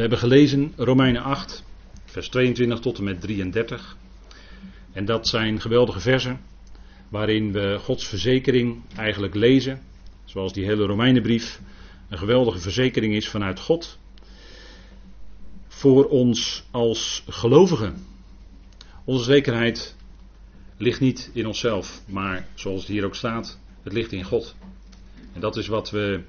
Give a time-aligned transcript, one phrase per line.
[0.00, 1.64] We hebben gelezen Romeinen 8,
[2.04, 3.96] vers 22 tot en met 33.
[4.92, 6.40] En dat zijn geweldige versen
[7.08, 9.80] waarin we Gods verzekering eigenlijk lezen,
[10.24, 11.60] zoals die hele Romeinenbrief
[12.08, 13.98] een geweldige verzekering is vanuit God
[15.68, 18.06] voor ons als gelovigen.
[19.04, 19.96] Onze zekerheid
[20.76, 24.54] ligt niet in onszelf, maar zoals het hier ook staat, het ligt in God.
[25.32, 26.20] En dat is wat we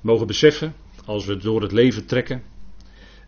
[0.00, 0.74] mogen beseffen
[1.04, 2.56] als we door het leven trekken.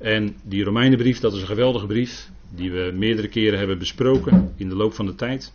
[0.01, 4.69] En die Romeinenbrief, dat is een geweldige brief, die we meerdere keren hebben besproken in
[4.69, 5.53] de loop van de tijd.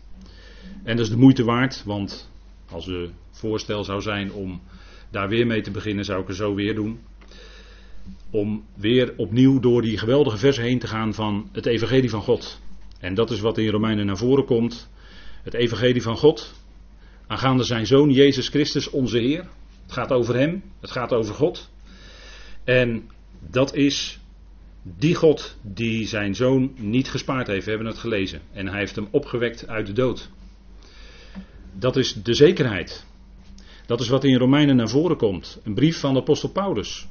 [0.83, 2.31] En dat is de moeite waard, want
[2.71, 4.61] als er voorstel zou zijn om
[5.09, 6.99] daar weer mee te beginnen, zou ik er zo weer doen.
[8.29, 12.61] Om weer opnieuw door die geweldige versen heen te gaan van het Evangelie van God.
[12.99, 14.89] En dat is wat in Romeinen naar voren komt.
[15.43, 16.53] Het Evangelie van God.
[17.27, 19.47] Aangaande zijn zoon Jezus Christus, onze Heer.
[19.83, 21.69] Het gaat over Hem, het gaat over God.
[22.63, 23.09] En
[23.39, 24.19] dat is
[24.87, 27.63] die God die zijn zoon niet gespaard heeft.
[27.63, 28.41] We hebben het gelezen.
[28.53, 30.29] En hij heeft hem opgewekt uit de dood.
[31.73, 33.05] Dat is de zekerheid.
[33.85, 35.59] Dat is wat in Romeinen naar voren komt.
[35.63, 37.07] Een brief van de apostel Paulus.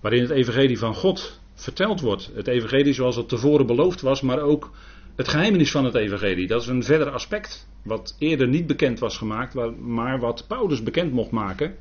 [0.00, 2.30] Waarin het evangelie van God verteld wordt.
[2.34, 4.70] Het evangelie zoals het tevoren beloofd was, maar ook
[5.16, 6.46] het geheimenis van het evangelie.
[6.46, 7.68] Dat is een verder aspect.
[7.82, 11.76] Wat eerder niet bekend was gemaakt, maar wat Paulus bekend mocht maken.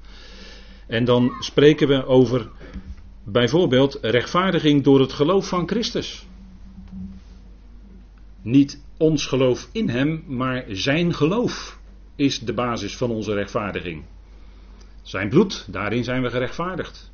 [0.88, 2.50] En dan spreken we over
[3.24, 6.28] bijvoorbeeld rechtvaardiging door het geloof van Christus.
[8.42, 11.80] Niet ons geloof in Hem, maar Zijn geloof
[12.16, 14.04] is de basis van onze rechtvaardiging.
[15.02, 17.12] Zijn bloed, daarin zijn we gerechtvaardigd.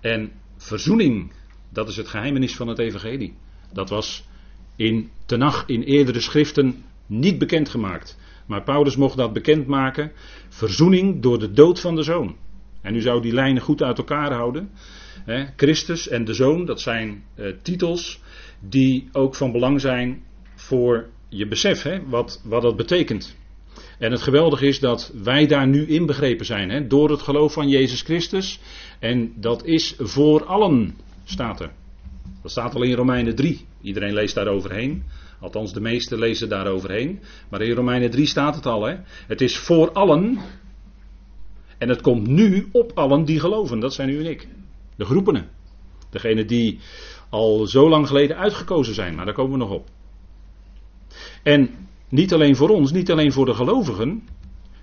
[0.00, 1.32] En verzoening,
[1.68, 3.36] dat is het geheimenis van het Evangelie.
[3.72, 4.28] Dat was
[4.76, 8.18] in Tenach, in eerdere schriften, niet bekendgemaakt.
[8.46, 10.12] Maar Paulus mocht dat bekendmaken.
[10.48, 12.36] Verzoening door de dood van de zoon.
[12.82, 14.70] En u zou die lijnen goed uit elkaar houden.
[15.56, 18.20] Christus en de zoon, dat zijn eh, titels
[18.60, 20.22] die ook van belang zijn
[20.54, 23.36] voor je besef, hè, wat, wat dat betekent.
[23.98, 27.68] En het geweldige is dat wij daar nu inbegrepen zijn, hè, door het geloof van
[27.68, 28.60] Jezus Christus.
[28.98, 31.70] En dat is voor allen, staat er.
[32.42, 33.66] Dat staat al in Romeinen 3.
[33.82, 35.02] Iedereen leest daar overheen.
[35.40, 37.20] Althans, de meesten lezen daar overheen.
[37.48, 38.84] Maar in Romeinen 3 staat het al.
[38.84, 38.96] Hè.
[39.26, 40.38] Het is voor allen.
[41.80, 43.80] En het komt nu op allen die geloven.
[43.80, 44.48] Dat zijn u en ik.
[44.96, 45.48] De groepenen.
[46.10, 46.78] Degene die
[47.28, 49.14] al zo lang geleden uitgekozen zijn.
[49.14, 49.88] Maar daar komen we nog op.
[51.42, 51.70] En
[52.08, 54.22] niet alleen voor ons, niet alleen voor de gelovigen.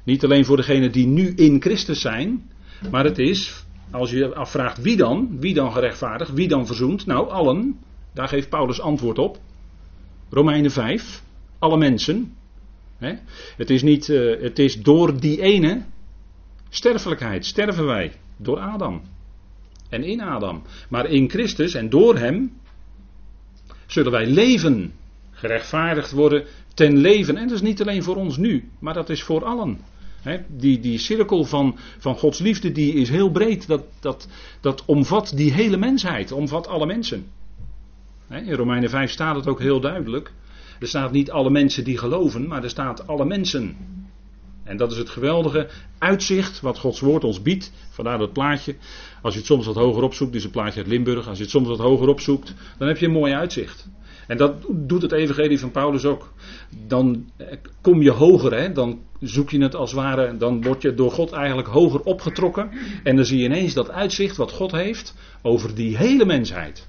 [0.04, 2.52] Niet alleen voor degenen die nu in Christus zijn.
[2.92, 7.06] Maar het is, als je afvraagt wie dan, wie dan gerechtvaardigd, wie dan verzoend.
[7.06, 7.80] Nou, allen.
[8.14, 9.40] Daar geeft Paulus antwoord op.
[10.30, 11.24] Romeinen 5.
[11.60, 12.36] Alle mensen.
[13.58, 15.86] Het is niet, uh, het is door die ene
[16.70, 18.12] sterfelijkheid sterven wij.
[18.38, 19.02] Door Adam.
[19.90, 20.64] En in Adam.
[20.90, 22.52] Maar in Christus en door hem
[23.86, 24.94] zullen wij leven.
[25.32, 27.38] Gerechtvaardigd worden ten leven.
[27.38, 29.80] En dat is niet alleen voor ons nu, maar dat is voor allen.
[30.48, 33.68] die, die cirkel van, van Gods liefde die is heel breed.
[33.68, 34.28] Dat, dat,
[34.62, 37.26] dat omvat die hele mensheid, omvat alle mensen.
[38.30, 40.32] in Romeinen 5 staat het ook heel duidelijk.
[40.80, 43.76] Er staat niet alle mensen die geloven, maar er staat alle mensen.
[44.68, 45.68] En dat is het geweldige
[45.98, 47.72] uitzicht wat Gods woord ons biedt.
[47.90, 48.76] Vandaar dat plaatje.
[49.22, 51.28] Als je het soms wat hoger opzoekt, is een plaatje uit Limburg.
[51.28, 53.88] Als je het soms wat hoger opzoekt, dan heb je een mooi uitzicht.
[54.28, 56.34] En dat doet het evangelie van Paulus ook.
[56.88, 57.48] Dan eh,
[57.82, 58.72] kom je hoger, hè?
[58.72, 62.70] dan zoek je het als het ware, dan word je door God eigenlijk hoger opgetrokken.
[63.04, 66.88] En dan zie je ineens dat uitzicht wat God heeft over die hele mensheid.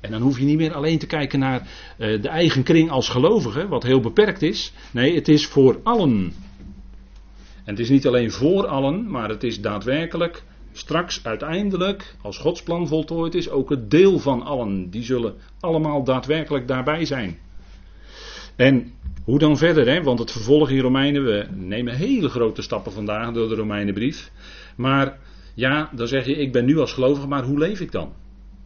[0.00, 3.08] En dan hoef je niet meer alleen te kijken naar uh, de eigen kring als
[3.08, 4.72] gelovige, wat heel beperkt is.
[4.90, 6.32] Nee, het is voor allen.
[7.64, 10.42] En het is niet alleen voor allen, maar het is daadwerkelijk
[10.72, 14.90] straks uiteindelijk, als Gods plan voltooid is, ook het deel van allen.
[14.90, 17.38] Die zullen allemaal daadwerkelijk daarbij zijn.
[18.56, 18.92] En
[19.24, 20.02] hoe dan verder, hè?
[20.02, 24.30] want het vervolg in Romeinen, we nemen hele grote stappen vandaag door de Romeinenbrief.
[24.76, 25.18] Maar
[25.54, 28.12] ja, dan zeg je, ik ben nu als gelovige, maar hoe leef ik dan?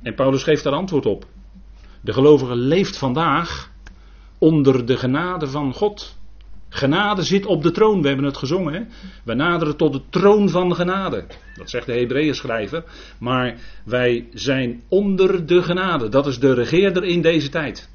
[0.03, 1.27] En Paulus geeft daar antwoord op.
[2.01, 3.71] De gelovige leeft vandaag
[4.39, 6.16] onder de genade van God.
[6.77, 8.89] Genade zit op de troon, we hebben het gezongen.
[9.25, 11.25] We naderen tot de troon van genade.
[11.55, 12.84] Dat zegt de Hebreeën schrijver.
[13.19, 16.09] Maar wij zijn onder de genade.
[16.09, 17.89] Dat is de regeerder in deze tijd.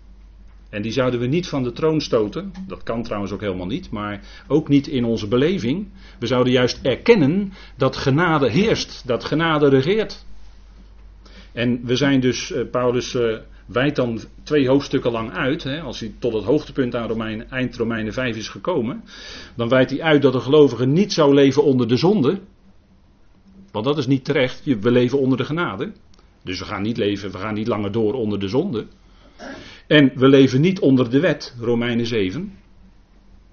[0.69, 2.51] En die zouden we niet van de troon stoten.
[2.67, 3.91] Dat kan trouwens ook helemaal niet.
[3.91, 5.87] Maar ook niet in onze beleving.
[6.19, 9.03] We zouden juist erkennen dat genade heerst.
[9.05, 10.25] Dat genade regeert.
[11.51, 15.63] En we zijn dus, eh, Paulus uh, wijdt dan twee hoofdstukken lang uit.
[15.63, 19.03] Hè, als hij tot het hoogtepunt aan Romein, eind Romeinen 5 is gekomen.
[19.55, 22.39] Dan wijdt hij uit dat de gelovige niet zou leven onder de zonde.
[23.71, 24.63] Want dat is niet terecht.
[24.63, 25.91] We leven onder de genade.
[26.43, 28.85] Dus we gaan niet leven, we gaan niet langer door onder de zonde.
[29.87, 32.57] En we leven niet onder de wet, Romeinen 7.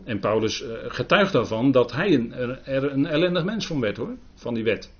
[0.05, 2.31] En Paulus eh, getuigt daarvan dat hij
[2.65, 4.93] er een ellendig mens van werd hoor, van die wet.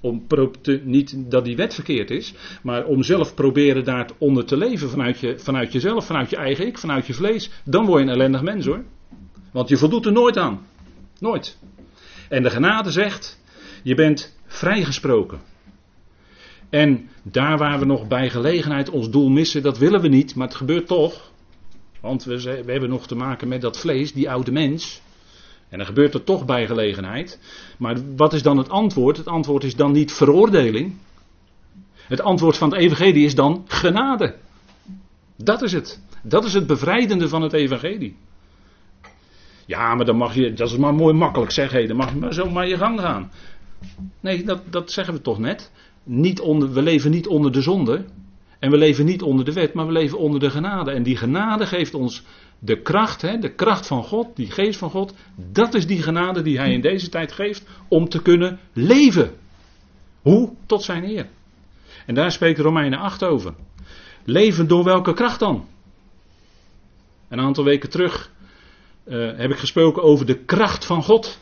[0.00, 0.26] Om
[0.60, 5.20] te, niet dat die wet verkeerd is, maar om zelf proberen daaronder te leven vanuit,
[5.20, 7.50] je, vanuit jezelf, vanuit je eigen ik, vanuit je vlees.
[7.64, 8.84] Dan word je een ellendig mens hoor.
[9.52, 10.66] Want je voldoet er nooit aan.
[11.18, 11.58] Nooit.
[12.28, 13.40] En de genade zegt,
[13.82, 15.40] je bent vrijgesproken.
[16.70, 20.46] En daar waar we nog bij gelegenheid ons doel missen, dat willen we niet, maar
[20.46, 21.32] het gebeurt toch.
[22.00, 25.00] Want we, we hebben nog te maken met dat vlees, die oude mens.
[25.68, 27.40] En dan gebeurt er toch bij gelegenheid.
[27.78, 29.16] Maar wat is dan het antwoord?
[29.16, 30.94] Het antwoord is dan niet veroordeling.
[31.94, 34.34] Het antwoord van het evangelie is dan genade.
[35.36, 36.02] Dat is het.
[36.22, 38.16] Dat is het bevrijdende van het evangelie.
[39.66, 42.34] Ja, maar dan mag je, dat is maar mooi makkelijk zeggen, dan mag je maar
[42.34, 43.30] zo maar je gang gaan.
[44.20, 45.70] Nee, dat, dat zeggen we toch net.
[46.04, 48.04] Niet onder, we leven niet onder de zonde.
[48.58, 50.90] En we leven niet onder de wet, maar we leven onder de genade.
[50.90, 52.22] En die genade geeft ons
[52.58, 55.14] de kracht, hè, de kracht van God, die geest van God.
[55.52, 59.32] Dat is die genade die Hij in deze tijd geeft om te kunnen leven.
[60.22, 60.52] Hoe?
[60.66, 61.28] Tot zijn eer.
[62.06, 63.54] En daar spreekt Romeinen 8 over.
[64.24, 65.66] Leven door welke kracht dan?
[67.28, 68.30] Een aantal weken terug
[69.04, 71.40] uh, heb ik gesproken over de kracht van God.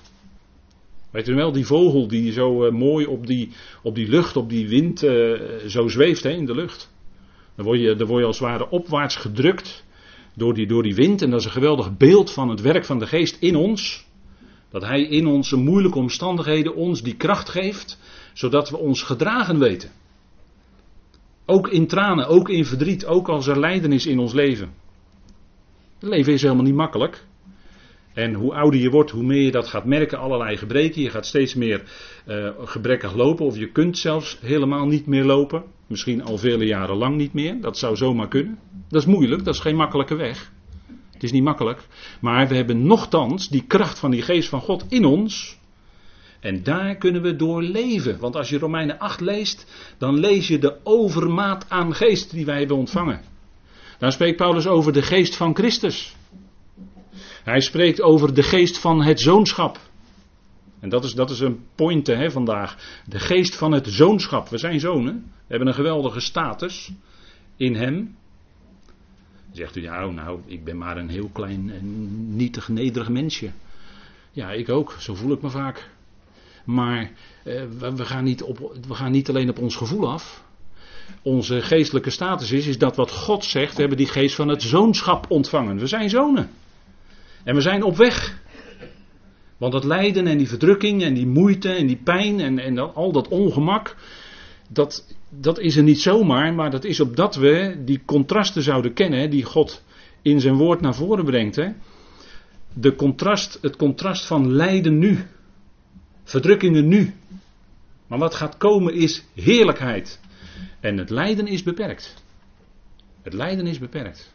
[1.10, 3.52] Weet u wel, die vogel die zo uh, mooi op die,
[3.82, 6.94] op die lucht, op die wind uh, zo zweeft hè, in de lucht.
[7.54, 9.84] Dan word, je, dan word je als het ware opwaarts gedrukt
[10.36, 11.22] door die, door die wind.
[11.22, 14.06] En dat is een geweldig beeld van het werk van de geest in ons.
[14.70, 17.98] Dat hij in onze moeilijke omstandigheden ons die kracht geeft,
[18.32, 19.90] zodat we ons gedragen weten.
[21.46, 24.74] Ook in tranen, ook in verdriet, ook als er lijden is in ons leven.
[25.98, 27.26] Het leven is helemaal niet makkelijk.
[28.16, 31.02] En hoe ouder je wordt, hoe meer je dat gaat merken, allerlei gebreken.
[31.02, 31.82] Je gaat steeds meer
[32.26, 35.64] uh, gebrekkig lopen, of je kunt zelfs helemaal niet meer lopen.
[35.86, 37.60] Misschien al vele jaren lang niet meer.
[37.60, 38.58] Dat zou zomaar kunnen.
[38.88, 40.52] Dat is moeilijk, dat is geen makkelijke weg.
[41.12, 41.86] Het is niet makkelijk.
[42.20, 45.58] Maar we hebben nochtans die kracht van die geest van God in ons.
[46.40, 48.18] En daar kunnen we door leven.
[48.18, 49.66] Want als je Romeinen 8 leest,
[49.98, 53.20] dan lees je de overmaat aan geest die wij hebben ontvangen.
[53.98, 56.16] Daar spreekt Paulus over de geest van Christus.
[57.46, 59.78] Hij spreekt over de geest van het zoonschap.
[60.80, 63.00] En dat is, dat is een pointe hè, vandaag.
[63.04, 64.48] De geest van het zoonschap.
[64.48, 65.14] We zijn zonen.
[65.14, 66.92] We hebben een geweldige status
[67.56, 68.16] in hem.
[69.52, 71.72] Zegt u, ja, nou, ik ben maar een heel klein,
[72.36, 73.50] nietig, nederig mensje.
[74.30, 74.96] Ja, ik ook.
[74.98, 75.90] Zo voel ik me vaak.
[76.64, 77.10] Maar
[77.44, 80.44] eh, we, gaan niet op, we gaan niet alleen op ons gevoel af.
[81.22, 83.74] Onze geestelijke status is, is dat wat God zegt.
[83.74, 85.78] We hebben die geest van het zoonschap ontvangen.
[85.78, 86.50] We zijn zonen.
[87.46, 88.42] En we zijn op weg.
[89.56, 93.12] Want dat lijden en die verdrukking en die moeite en die pijn en, en al
[93.12, 93.96] dat ongemak,
[94.68, 99.30] dat, dat is er niet zomaar, maar dat is opdat we die contrasten zouden kennen
[99.30, 99.84] die God
[100.22, 101.56] in zijn woord naar voren brengt.
[101.56, 101.68] Hè.
[102.72, 105.18] De contrast, het contrast van lijden nu,
[106.24, 107.14] verdrukkingen nu.
[108.06, 110.20] Maar wat gaat komen is heerlijkheid.
[110.80, 112.14] En het lijden is beperkt.
[113.22, 114.34] Het lijden is beperkt.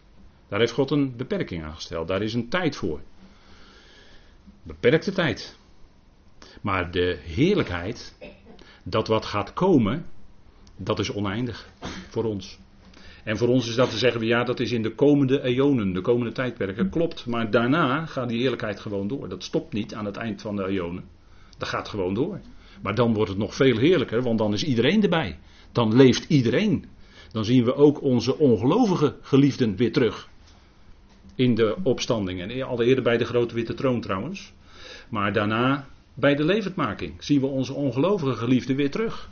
[0.52, 2.08] Daar heeft God een beperking aan gesteld.
[2.08, 3.00] Daar is een tijd voor.
[4.64, 5.58] Beperkte tijd.
[6.62, 8.18] Maar de heerlijkheid,
[8.84, 10.06] dat wat gaat komen,
[10.78, 11.70] dat is oneindig
[12.10, 12.60] voor ons.
[13.24, 16.02] En voor ons is dat te zeggen, ja, dat is in de komende eonen, de
[16.02, 16.90] komende tijdperken.
[16.90, 19.30] Klopt, maar daarna gaat die heerlijkheid gewoon door.
[19.30, 21.04] Dat stopt niet aan het eind van de eonen.
[21.58, 22.40] Dat gaat gewoon door.
[22.82, 25.40] Maar dan wordt het nog veel heerlijker, want dan is iedereen erbij.
[25.72, 26.86] Dan leeft iedereen.
[27.32, 30.30] Dan zien we ook onze ongelovige geliefden weer terug
[31.36, 32.42] in de opstanding.
[32.42, 34.54] En al eerder bij de grote witte troon trouwens.
[35.10, 39.30] Maar daarna bij de levendmaking zien we onze ongelovige geliefden weer terug.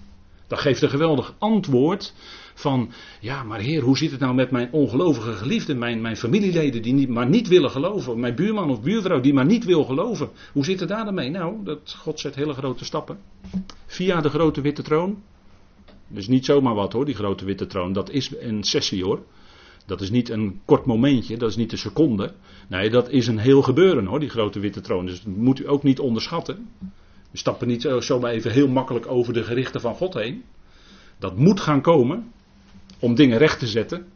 [0.48, 2.14] Dat geeft een geweldig antwoord
[2.54, 6.82] van, ja maar heer, hoe zit het nou met mijn ongelovige geliefden, mijn, mijn familieleden
[6.82, 10.30] die niet, maar niet willen geloven, mijn buurman of buurvrouw die maar niet wil geloven.
[10.54, 11.30] Hoe zit het daar dan mee?
[11.30, 13.20] Nou, dat, God zet hele grote stappen.
[13.86, 15.24] Via de grote witte troon.
[16.08, 17.94] Dus niet zomaar wat hoor, die grote witte troon.
[17.94, 19.24] Dat is een sessie hoor.
[19.86, 22.34] Dat is niet een kort momentje, dat is niet een seconde.
[22.68, 25.06] Nee, dat is een heel gebeuren hoor, die grote witte troon.
[25.06, 26.70] Dus dat moet u ook niet onderschatten.
[27.32, 30.44] We stappen niet zomaar even heel makkelijk over de gerichten van God heen.
[31.20, 32.32] Dat moet gaan komen
[33.00, 34.08] om dingen recht te zetten.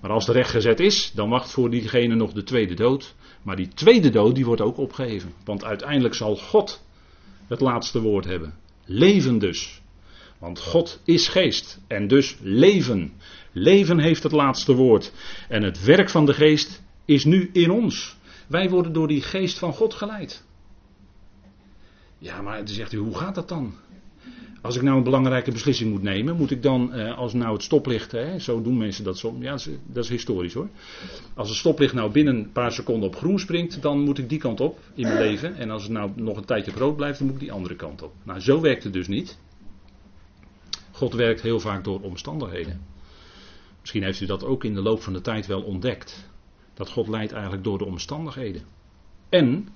[0.00, 3.14] Maar als het recht gezet is, dan wacht voor diegene nog de tweede dood.
[3.42, 5.32] Maar die tweede dood die wordt ook opgeheven.
[5.44, 6.84] Want uiteindelijk zal God
[7.46, 8.54] het laatste woord hebben.
[8.84, 9.82] Leven dus.
[10.38, 13.12] Want God is geest en dus leven.
[13.56, 15.12] Leven heeft het laatste woord.
[15.48, 18.16] En het werk van de geest is nu in ons.
[18.46, 20.44] Wij worden door die geest van God geleid.
[22.18, 23.74] Ja, maar dan zegt u, hoe gaat dat dan?
[24.62, 27.62] Als ik nou een belangrijke beslissing moet nemen, moet ik dan, eh, als nou het
[27.62, 30.68] stoplicht, hè, zo doen mensen dat soms, ja, dat is, dat is, historisch hoor.
[31.34, 34.38] Als het stoplicht nou binnen een paar seconden op groen springt, dan moet ik die
[34.38, 35.56] kant op in mijn leven.
[35.56, 38.02] En als het nou nog een tijdje rood blijft, dan moet ik die andere kant
[38.02, 38.12] op.
[38.22, 39.38] Nou, zo werkt het dus niet.
[40.90, 42.80] God werkt heel vaak door omstandigheden.
[43.84, 46.30] Misschien heeft u dat ook in de loop van de tijd wel ontdekt.
[46.74, 48.62] Dat God leidt eigenlijk door de omstandigheden.
[49.28, 49.68] En,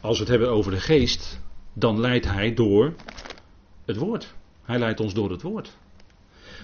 [0.00, 1.40] als we het hebben over de geest,
[1.72, 2.94] dan leidt hij door
[3.84, 4.34] het woord.
[4.62, 5.76] Hij leidt ons door het woord.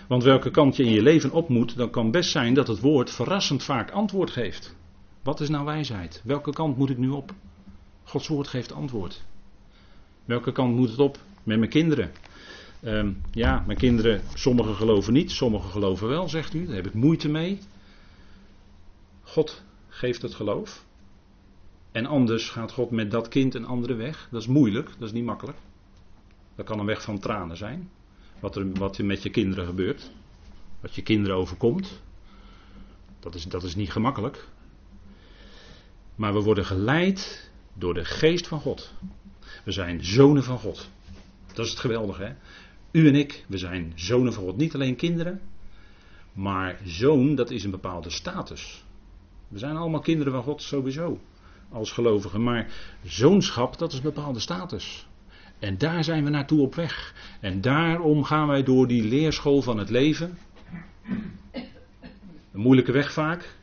[0.08, 2.80] Want welke kant je in je leven op moet, dan kan best zijn dat het
[2.80, 4.76] woord verrassend vaak antwoord geeft.
[5.22, 6.22] Wat is nou wijsheid?
[6.24, 7.34] Welke kant moet ik nu op?
[8.02, 9.24] Gods woord geeft antwoord.
[10.24, 11.18] Welke kant moet het op?
[11.42, 12.12] Met mijn kinderen.
[12.84, 16.66] Ehm, ja, mijn kinderen, sommigen geloven niet, sommigen geloven wel, zegt u.
[16.66, 17.58] Daar heb ik moeite mee.
[19.22, 20.84] God geeft het geloof.
[21.92, 24.28] En anders gaat God met dat kind een andere weg.
[24.30, 25.58] Dat is moeilijk, dat is niet makkelijk.
[26.54, 27.90] Dat kan een weg van tranen zijn.
[28.40, 30.10] Wat er, wat met je kinderen gebeurt.
[30.80, 32.02] Wat je kinderen overkomt.
[33.20, 34.48] Dat is, dat is niet gemakkelijk.
[36.14, 38.92] Maar we worden geleid door de geest van God.
[39.64, 40.88] We zijn zonen van God.
[41.54, 42.22] Dat is het geweldige.
[42.22, 42.34] Hè?
[42.94, 44.56] U en ik, we zijn zonen van God.
[44.56, 45.40] Niet alleen kinderen.
[46.32, 48.84] Maar zoon, dat is een bepaalde status.
[49.48, 51.20] We zijn allemaal kinderen van God sowieso.
[51.70, 52.42] Als gelovigen.
[52.42, 52.72] Maar
[53.04, 55.06] zoonschap, dat is een bepaalde status.
[55.58, 57.14] En daar zijn we naartoe op weg.
[57.40, 60.38] En daarom gaan wij door die leerschool van het leven.
[62.52, 63.56] Een moeilijke weg vaak.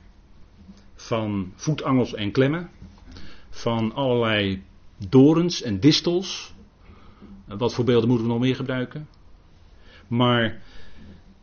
[0.95, 2.69] Van voetangels en klemmen.
[3.50, 4.63] Van allerlei
[5.09, 6.53] dorens en distels.
[7.45, 9.07] Wat voor beelden moeten we nog meer gebruiken?
[10.12, 10.62] Maar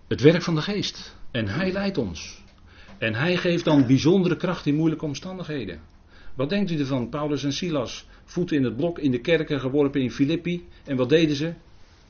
[0.09, 1.17] het werk van de geest.
[1.31, 2.43] En hij leidt ons.
[2.99, 5.81] En hij geeft dan bijzondere kracht in moeilijke omstandigheden.
[6.35, 7.09] Wat denkt u ervan?
[7.09, 10.67] Paulus en Silas, voeten in het blok in de kerken geworpen in Filippi.
[10.85, 11.53] En wat deden ze?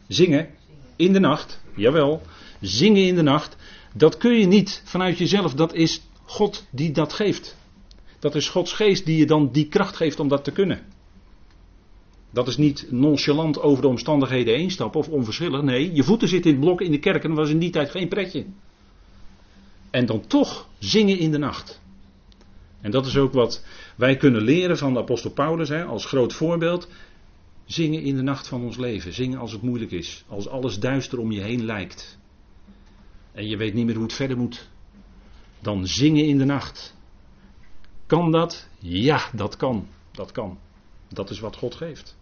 [0.08, 0.48] Zingen.
[0.96, 1.60] In de nacht.
[1.74, 2.22] Jawel.
[2.60, 3.56] Zingen in de nacht.
[3.94, 5.54] Dat kun je niet vanuit jezelf.
[5.54, 7.56] Dat is God die dat geeft.
[8.18, 10.82] Dat is Gods geest die je dan die kracht geeft om dat te kunnen.
[12.30, 15.62] Dat is niet nonchalant over de omstandigheden heen stappen of onverschillig.
[15.62, 17.70] Nee, je voeten zitten in het blok in de kerk en dat was in die
[17.70, 18.46] tijd geen pretje.
[19.90, 21.80] En dan toch zingen in de nacht.
[22.80, 23.64] En dat is ook wat
[23.96, 26.88] wij kunnen leren van de apostel Paulus hè, als groot voorbeeld.
[27.64, 29.12] Zingen in de nacht van ons leven.
[29.12, 30.24] Zingen als het moeilijk is.
[30.28, 32.18] Als alles duister om je heen lijkt.
[33.32, 34.68] En je weet niet meer hoe het verder moet.
[35.60, 36.96] Dan zingen in de nacht.
[38.06, 38.68] Kan dat?
[38.78, 39.86] Ja, dat kan.
[40.10, 40.58] Dat kan.
[41.08, 42.16] Dat is wat God geeft.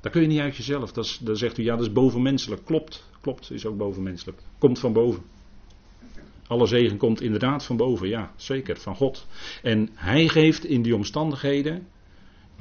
[0.00, 0.92] Dat kun je niet uit jezelf.
[0.92, 2.64] Dat dan zegt u ja, dat is bovenmenselijk.
[2.64, 4.38] Klopt, klopt, is ook bovenmenselijk.
[4.58, 5.22] Komt van boven.
[6.46, 9.26] Alle zegen komt inderdaad van boven, ja, zeker, van God.
[9.62, 11.86] En Hij geeft in die omstandigheden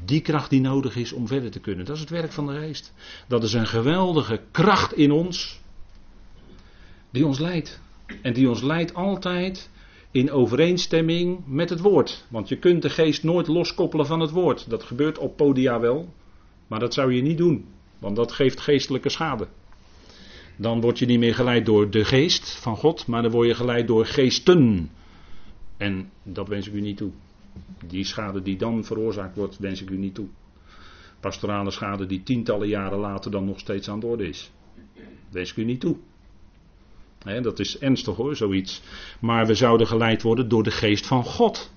[0.06, 1.86] die kracht die nodig is om verder te kunnen.
[1.86, 2.94] Dat is het werk van de geest.
[3.28, 5.62] Dat is een geweldige kracht in ons,
[7.10, 7.80] die ons leidt.
[8.22, 9.70] En die ons leidt altijd
[10.12, 12.26] in overeenstemming met het woord.
[12.30, 14.70] Want je kunt de geest nooit loskoppelen van het woord.
[14.70, 16.14] Dat gebeurt op podia wel,
[16.68, 17.66] maar dat zou je niet doen,
[18.00, 19.48] want dat geeft geestelijke schade.
[20.56, 23.56] Dan word je niet meer geleid door de geest van God, maar dan word je
[23.56, 24.90] geleid door geesten.
[25.78, 27.12] En dat wens ik u niet toe.
[27.88, 30.28] Die schade die dan veroorzaakt wordt, wens ik u niet toe.
[31.20, 34.52] Pastorale schade die tientallen jaren later dan nog steeds aan de orde is.
[35.30, 35.98] Wens ik u niet toe.
[37.20, 38.82] Dat is ernstig hoor, zoiets.
[39.20, 41.72] Maar we zouden geleid worden door de geest van God.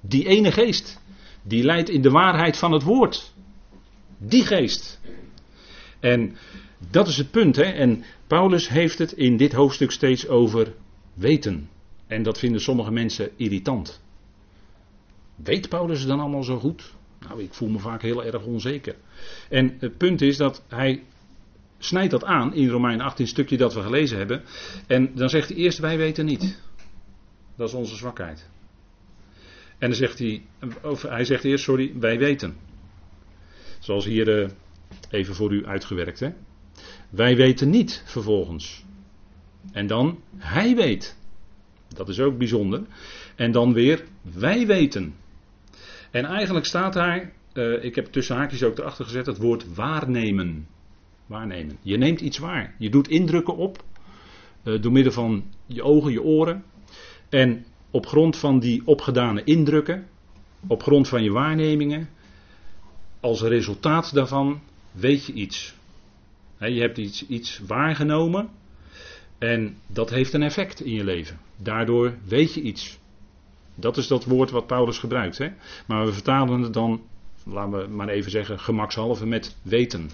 [0.00, 1.00] Die ene geest.
[1.42, 3.32] Die leidt in de waarheid van het woord.
[4.18, 5.00] Die geest.
[6.00, 6.36] En
[6.90, 7.56] dat is het punt.
[7.56, 7.62] Hè?
[7.62, 10.74] En Paulus heeft het in dit hoofdstuk steeds over
[11.14, 11.68] weten.
[12.06, 14.02] En dat vinden sommige mensen irritant.
[15.34, 16.92] Weet Paulus het dan allemaal zo goed?
[17.28, 18.96] Nou, ik voel me vaak heel erg onzeker.
[19.48, 21.02] En het punt is dat hij
[21.84, 24.42] snijdt dat aan in Romein 18, stukje dat we gelezen hebben.
[24.86, 26.62] En dan zegt hij eerst: Wij weten niet.
[27.56, 28.48] Dat is onze zwakheid.
[29.78, 30.42] En dan zegt hij,
[30.82, 32.56] of hij zegt eerst: Sorry, wij weten.
[33.78, 34.48] Zoals hier uh,
[35.10, 36.20] even voor u uitgewerkt.
[36.20, 36.30] Hè?
[37.10, 38.84] Wij weten niet vervolgens.
[39.72, 41.16] En dan, hij weet.
[41.88, 42.82] Dat is ook bijzonder.
[43.36, 45.14] En dan weer, wij weten.
[46.10, 50.66] En eigenlijk staat daar, uh, ik heb tussen haakjes ook erachter gezet, het woord waarnemen.
[51.26, 51.78] Waarnemen.
[51.82, 52.74] Je neemt iets waar.
[52.78, 53.84] Je doet indrukken op.
[54.64, 56.64] Uh, door middel van je ogen, je oren.
[57.28, 60.06] En op grond van die opgedane indrukken,
[60.66, 62.08] op grond van je waarnemingen,
[63.20, 64.60] als resultaat daarvan
[64.92, 65.74] weet je iets
[66.72, 68.48] je hebt iets, iets waargenomen
[69.38, 71.38] en dat heeft een effect in je leven.
[71.56, 72.98] Daardoor weet je iets.
[73.74, 75.40] Dat is dat woord wat Paulus gebruikt.
[75.86, 77.02] Maar we vertalen het dan,
[77.44, 80.10] laten we maar even zeggen, gemakshalve met weten.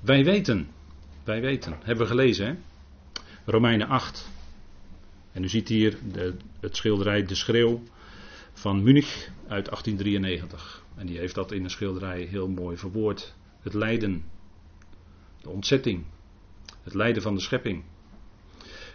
[0.00, 0.68] Wij weten,
[1.24, 2.54] wij weten, hebben we gelezen hè?
[3.44, 4.30] Romeinen 8.
[5.32, 7.82] En u ziet hier de, het schilderij De Schreeuw
[8.52, 10.84] van Munich uit 1893.
[10.96, 13.34] En die heeft dat in een schilderij heel mooi verwoord.
[13.60, 14.24] Het lijden,
[15.42, 16.04] de ontzetting,
[16.82, 17.84] het lijden van de schepping.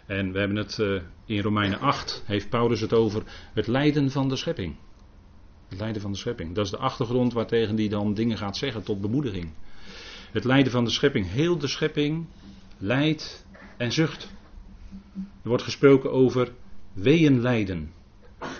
[0.05, 4.29] En we hebben het uh, in Romeinen 8, heeft Paulus het over het lijden van
[4.29, 4.75] de schepping.
[5.67, 6.55] Het lijden van de schepping.
[6.55, 9.51] Dat is de achtergrond waartegen hij dan dingen gaat zeggen tot bemoediging.
[10.35, 11.31] Het lijden van de schepping.
[11.31, 12.25] Heel de schepping
[12.77, 13.45] lijdt
[13.77, 14.31] en zucht.
[15.15, 16.51] Er wordt gesproken over
[16.93, 17.91] weeën lijden.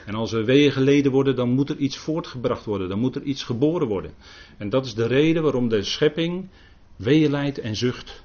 [0.06, 2.90] En als er weeën geleden worden, dan moet er iets voortgebracht worden.
[2.90, 4.12] Dan moet er iets geboren worden.
[4.58, 6.50] En dat is de reden waarom de schepping
[6.96, 8.24] weeën lijdt en zucht.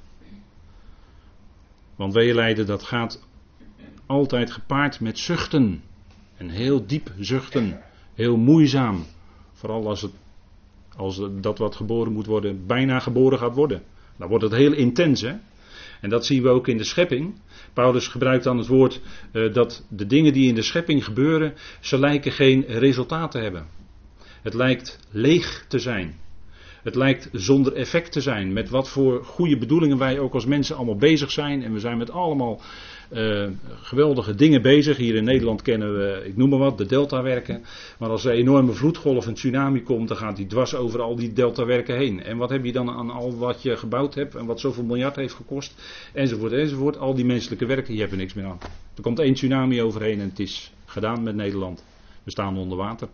[1.97, 3.27] Want weeënlijden dat gaat
[4.07, 5.83] altijd gepaard met zuchten.
[6.37, 7.81] En heel diep zuchten.
[8.15, 9.07] Heel moeizaam.
[9.53, 10.13] Vooral als, het,
[11.01, 13.83] als dat wat geboren moet worden bijna geboren gaat worden.
[14.19, 15.35] Dan wordt het heel intens hè.
[16.01, 17.35] En dat zien we ook in de schepping.
[17.73, 19.01] Paulus gebruikt dan het woord
[19.33, 23.67] uh, dat de dingen die in de schepping gebeuren, ze lijken geen resultaat te hebben.
[24.43, 26.19] Het lijkt leeg te zijn.
[26.83, 28.53] Het lijkt zonder effect te zijn.
[28.53, 31.63] Met wat voor goede bedoelingen wij ook als mensen allemaal bezig zijn.
[31.63, 32.61] En we zijn met allemaal
[33.13, 33.49] uh,
[33.83, 34.97] geweldige dingen bezig.
[34.97, 37.65] Hier in Nederland kennen we, ik noem maar wat, de deltawerken.
[37.99, 41.17] Maar als er een enorme vloedgolf, een tsunami komt, dan gaat die dwars over al
[41.17, 42.23] die deltawerken heen.
[42.23, 45.17] En wat heb je dan aan al wat je gebouwd hebt en wat zoveel miljard
[45.17, 45.75] heeft gekost?
[46.13, 46.99] Enzovoort, enzovoort.
[46.99, 48.59] Al die menselijke werken, je hebt er niks meer aan.
[48.97, 51.85] Er komt één tsunami overheen en het is gedaan met Nederland.
[52.23, 53.09] We staan onder water.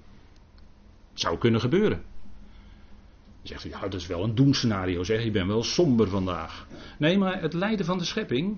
[1.15, 2.03] Zou kunnen gebeuren.
[3.43, 5.25] Dan zegt ja, dat is wel een doemscenario, zeg.
[5.25, 6.67] Je bent wel somber vandaag.
[6.99, 8.57] Nee, maar het lijden van de schepping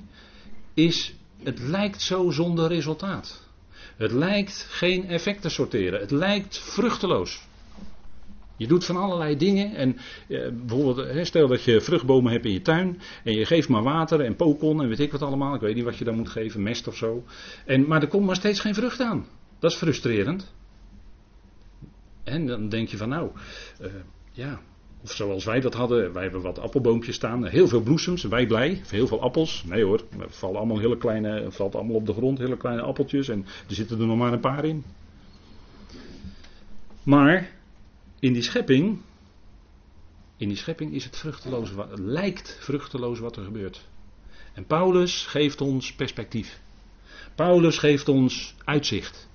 [0.75, 3.47] is, het lijkt zo zonder resultaat.
[3.97, 6.01] Het lijkt geen effect te sorteren.
[6.01, 7.47] Het lijkt vruchteloos.
[8.57, 9.75] Je doet van allerlei dingen.
[9.75, 9.97] En
[10.29, 13.01] eh, bijvoorbeeld, stel dat je vruchtbomen hebt in je tuin.
[13.25, 15.55] En je geeft maar water en pokon en weet ik wat allemaal.
[15.55, 17.25] Ik weet niet wat je dan moet geven, mest of zo.
[17.65, 19.27] En, maar er komt maar steeds geen vrucht aan.
[19.59, 20.53] Dat is frustrerend.
[22.25, 23.31] En dan denk je van nou,
[23.81, 23.87] uh,
[24.33, 24.61] ja,
[25.03, 28.83] of zoals wij dat hadden, wij hebben wat appelboompjes staan, heel veel bloesems, wij blij,
[28.87, 29.65] heel veel appels.
[29.67, 33.29] Nee hoor, er vallen allemaal hele kleine, valt allemaal op de grond, hele kleine appeltjes
[33.29, 34.85] en er zitten er nog maar een paar in.
[37.03, 37.51] Maar
[38.19, 38.99] in die schepping,
[40.37, 43.89] in die schepping is het vruchteloos, het lijkt vruchteloos wat er gebeurt.
[44.55, 46.61] En Paulus geeft ons perspectief.
[47.35, 49.29] Paulus geeft ons uitzicht.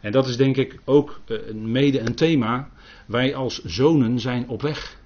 [0.00, 2.70] En dat is denk ik ook eh, mede een thema
[3.06, 4.98] wij als zonen zijn op weg.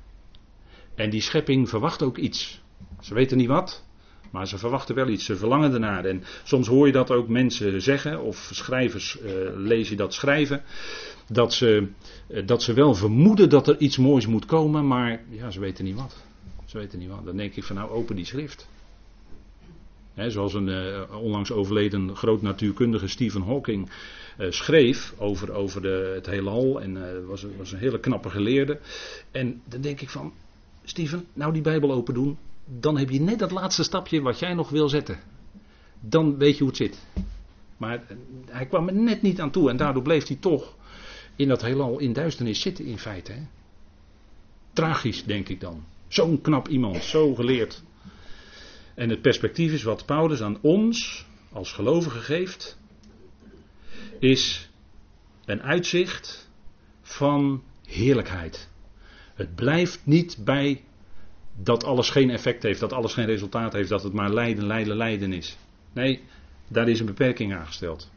[0.94, 2.60] En die schepping verwacht ook iets.
[3.00, 3.84] Ze weten niet wat,
[4.30, 5.24] maar ze verwachten wel iets.
[5.24, 6.04] Ze verlangen ernaar.
[6.04, 10.62] En soms hoor je dat ook mensen zeggen, of schrijvers uh, lees je dat schrijven.
[11.28, 11.88] Dat ze,
[12.28, 15.84] uh, dat ze wel vermoeden dat er iets moois moet komen, maar ja, ze weten
[15.84, 16.16] niet wat.
[16.64, 17.24] Ze weten niet wat.
[17.24, 18.68] Dan denk ik van nou, open die schrift.
[20.28, 23.90] Zoals een uh, onlangs overleden groot natuurkundige Stephen Hawking
[24.38, 26.80] uh, schreef over, over de, het heelal.
[26.80, 28.78] En uh, was, was een hele knappe geleerde.
[29.30, 30.33] En dan denk ik van,
[30.85, 32.38] Steven, nou die Bijbel open doen.
[32.64, 35.18] Dan heb je net dat laatste stapje wat jij nog wil zetten.
[36.00, 36.98] Dan weet je hoe het zit.
[37.76, 38.02] Maar
[38.46, 39.70] hij kwam er net niet aan toe.
[39.70, 40.76] En daardoor bleef hij toch
[41.37, 43.33] in dat heelal in duisternis zitten in feite.
[43.33, 43.40] Hè?
[44.72, 45.85] Tragisch, denk ik dan.
[46.09, 47.83] Zo'n knap iemand, zo geleerd.
[49.00, 52.78] En het perspectief is wat Paulus aan ons als gelovigen geeft
[54.18, 54.70] is
[55.44, 56.50] een uitzicht
[57.02, 58.68] van heerlijkheid.
[59.34, 60.84] Het blijft niet bij
[61.56, 64.96] dat alles geen effect heeft, dat alles geen resultaat heeft, dat het maar lijden, lijden,
[64.96, 65.56] lijden is.
[65.92, 66.22] Nee,
[66.68, 68.10] daar is een beperking aangesteld.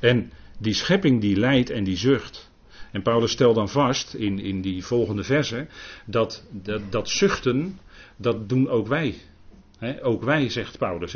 [0.00, 2.50] En die schepping die lijdt en die zucht.
[2.92, 5.66] En Paulus stelt dan vast in, in die volgende verse
[6.04, 7.78] dat, dat, dat zuchten,
[8.16, 9.14] dat doen ook wij.
[10.02, 11.14] Ook wij, zegt Paulus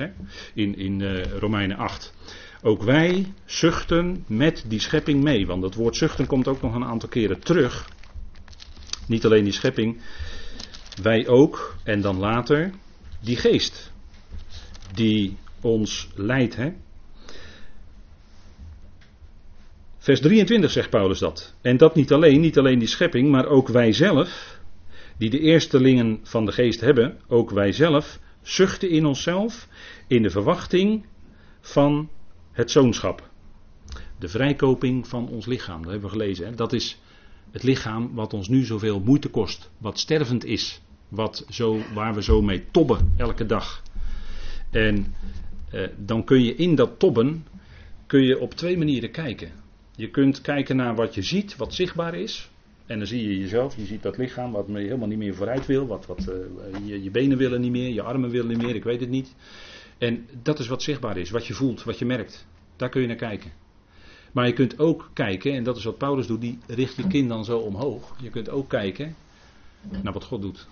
[0.54, 2.14] in, in uh, Romeinen 8.
[2.62, 5.46] Ook wij zuchten met die schepping mee.
[5.46, 7.88] Want het woord zuchten komt ook nog een aantal keren terug.
[9.06, 10.00] Niet alleen die schepping,
[11.02, 11.76] wij ook.
[11.82, 12.70] En dan later
[13.20, 13.92] die geest.
[14.94, 16.56] Die ons leidt.
[19.98, 21.54] Vers 23 zegt Paulus dat.
[21.60, 24.58] En dat niet alleen, niet alleen die schepping, maar ook wij zelf,
[25.18, 29.68] die de eerstelingen van de geest hebben, ook wij zelf, zuchten in onszelf
[30.06, 31.06] in de verwachting
[31.60, 32.08] van
[32.52, 33.30] het zoonschap.
[34.18, 36.46] De vrijkoping van ons lichaam, dat hebben we gelezen.
[36.46, 36.54] Hè?
[36.54, 36.98] Dat is
[37.50, 42.22] het lichaam wat ons nu zoveel moeite kost, wat stervend is, wat zo, waar we
[42.22, 43.82] zo mee tobben elke dag.
[44.70, 45.14] En
[45.70, 47.46] eh, dan kun je in dat tobben
[48.06, 49.52] kun je op twee manieren kijken.
[49.96, 52.50] Je kunt kijken naar wat je ziet, wat zichtbaar is.
[52.86, 55.86] En dan zie je jezelf, je ziet dat lichaam wat helemaal niet meer vooruit wil.
[55.86, 56.34] Wat, wat, uh,
[56.86, 59.34] je, je benen willen niet meer, je armen willen niet meer, ik weet het niet.
[59.98, 62.46] En dat is wat zichtbaar is, wat je voelt, wat je merkt.
[62.76, 63.52] Daar kun je naar kijken.
[64.32, 67.28] Maar je kunt ook kijken, en dat is wat Paulus doet, die richt je kind
[67.28, 68.16] dan zo omhoog.
[68.22, 69.14] Je kunt ook kijken
[70.02, 70.68] naar wat God doet.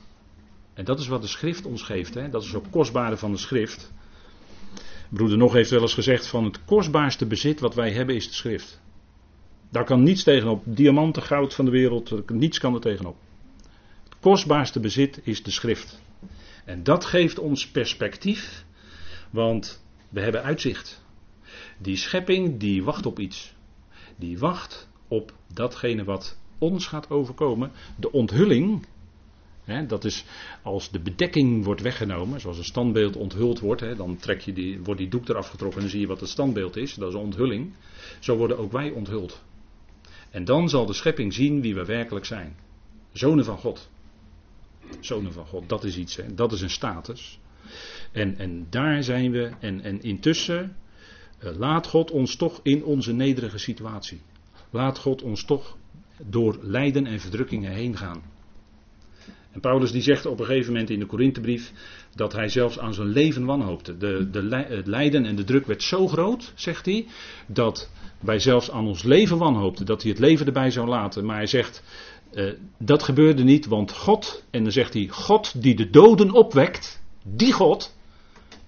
[0.74, 2.14] En dat is wat de schrift ons geeft.
[2.14, 2.28] Hè?
[2.28, 3.92] Dat is ook kostbare van de schrift.
[5.08, 8.34] Broeder Nog heeft wel eens gezegd van het kostbaarste bezit wat wij hebben is de
[8.34, 8.81] schrift.
[9.72, 10.62] Daar kan niets tegenop.
[10.64, 13.16] Diamanten, goud van de wereld, niets kan er tegenop.
[14.04, 16.00] Het kostbaarste bezit is de schrift.
[16.64, 18.64] En dat geeft ons perspectief,
[19.30, 21.04] want we hebben uitzicht.
[21.78, 23.54] Die schepping die wacht op iets.
[24.16, 27.70] Die wacht op datgene wat ons gaat overkomen.
[27.96, 28.86] De onthulling
[29.86, 30.24] dat is
[30.62, 35.00] als de bedekking wordt weggenomen, zoals een standbeeld onthuld wordt, dan trek je die, wordt
[35.00, 36.94] die doek eraf getrokken en dan zie je wat het standbeeld is.
[36.94, 37.72] Dat is een onthulling.
[38.20, 39.42] Zo worden ook wij onthuld.
[40.32, 42.56] En dan zal de schepping zien wie we werkelijk zijn.
[43.12, 43.90] Zonen van God.
[45.00, 47.38] Zonen van God, dat is iets, dat is een status.
[48.12, 50.76] En, en daar zijn we, en, en intussen
[51.44, 54.20] uh, laat God ons toch in onze nederige situatie.
[54.70, 55.76] Laat God ons toch
[56.26, 58.22] door lijden en verdrukkingen heen gaan.
[59.52, 61.72] En Paulus die zegt op een gegeven moment in de Korinthebrief
[62.14, 63.96] dat hij zelfs aan zijn leven wanhoopte.
[63.96, 67.06] De, de, het lijden en de druk werd zo groot, zegt hij,
[67.46, 69.86] dat wij zelfs aan ons leven wanhoopten.
[69.86, 71.24] Dat hij het leven erbij zou laten.
[71.24, 71.82] Maar hij zegt,
[72.32, 77.02] uh, dat gebeurde niet, want God, en dan zegt hij, God die de doden opwekt,
[77.22, 77.96] die God,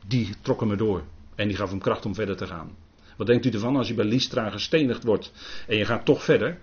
[0.07, 1.03] die trok hem erdoor.
[1.35, 2.77] En die gaf hem kracht om verder te gaan.
[3.16, 5.33] Wat denkt u ervan als je bij Lystra gestenigd wordt
[5.66, 6.59] en je gaat toch verder?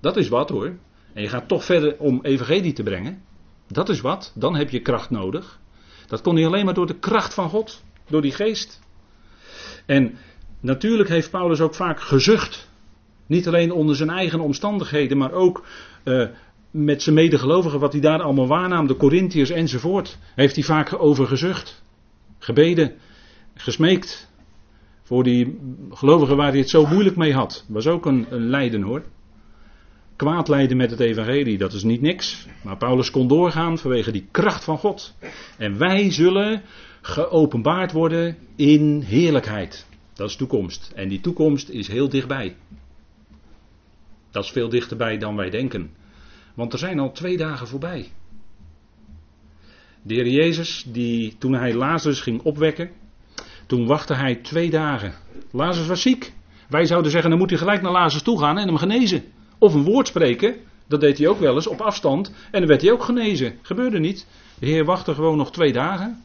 [0.00, 0.78] Dat is wat hoor.
[1.12, 3.22] En je gaat toch verder om evangelie te brengen.
[3.66, 4.32] Dat is wat.
[4.34, 5.60] Dan heb je kracht nodig.
[6.06, 7.82] Dat kon niet alleen maar door de kracht van God.
[8.08, 8.80] Door die geest.
[9.86, 10.14] En
[10.60, 12.68] natuurlijk heeft Paulus ook vaak gezucht.
[13.26, 15.64] Niet alleen onder zijn eigen omstandigheden, maar ook
[16.04, 16.28] uh,
[16.70, 20.18] met zijn medegelovigen, wat hij daar allemaal waarnam, de Corinthiërs enzovoort.
[20.34, 21.82] Heeft hij vaak over gezucht.
[22.38, 22.94] Gebeden.
[23.54, 24.28] Gesmeekt.
[25.02, 25.58] Voor die
[25.90, 27.64] gelovigen waar hij het zo moeilijk mee had.
[27.68, 29.02] Was ook een, een lijden hoor
[30.20, 32.46] kwaad lijden met het evangelie, dat is niet niks.
[32.62, 35.14] Maar Paulus kon doorgaan vanwege die kracht van God.
[35.58, 36.62] En wij zullen
[37.00, 39.86] geopenbaard worden in heerlijkheid.
[40.14, 40.92] Dat is toekomst.
[40.94, 42.56] En die toekomst is heel dichtbij.
[44.30, 45.90] Dat is veel dichterbij dan wij denken.
[46.54, 48.08] Want er zijn al twee dagen voorbij.
[50.02, 52.90] De Heer Jezus, die, toen hij Lazarus ging opwekken,
[53.66, 55.14] toen wachtte hij twee dagen.
[55.50, 56.32] Lazarus was ziek.
[56.68, 59.24] Wij zouden zeggen, dan moet hij gelijk naar Lazarus toe gaan en hem genezen.
[59.60, 60.54] Of een woord spreken,
[60.86, 62.32] dat deed hij ook wel eens op afstand.
[62.50, 63.58] En dan werd hij ook genezen.
[63.62, 64.26] Gebeurde niet.
[64.58, 66.24] De Heer wachtte gewoon nog twee dagen.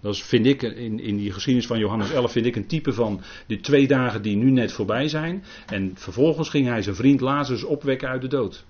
[0.00, 3.20] Dat vind ik, in, in die geschiedenis van Johannes 11, vind ik een type van
[3.46, 5.44] de twee dagen die nu net voorbij zijn.
[5.66, 8.64] En vervolgens ging hij zijn vriend Lazarus opwekken uit de dood.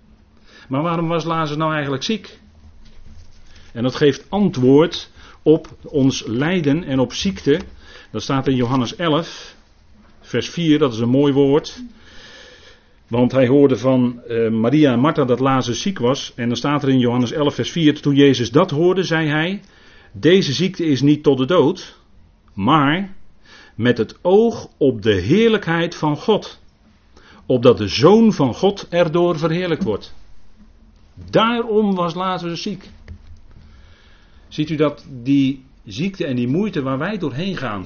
[0.68, 2.38] Maar waarom was Lazarus nou eigenlijk ziek?
[3.72, 5.10] En dat geeft antwoord
[5.42, 7.60] op ons lijden en op ziekte.
[8.10, 9.54] Dat staat in Johannes 11,
[10.20, 11.82] vers 4, dat is een mooi woord.
[13.08, 16.32] Want hij hoorde van uh, Maria en Martha dat Lazarus ziek was.
[16.36, 18.00] En dan staat er in Johannes 11, vers 4.
[18.00, 19.60] Toen Jezus dat hoorde, zei hij:
[20.12, 21.98] Deze ziekte is niet tot de dood,
[22.52, 23.14] maar
[23.74, 26.60] met het oog op de heerlijkheid van God.
[27.46, 30.14] Opdat de zoon van God erdoor verheerlijkt wordt.
[31.30, 32.90] Daarom was Lazarus ziek.
[34.48, 37.84] Ziet u dat die ziekte en die moeite waar wij doorheen gaan,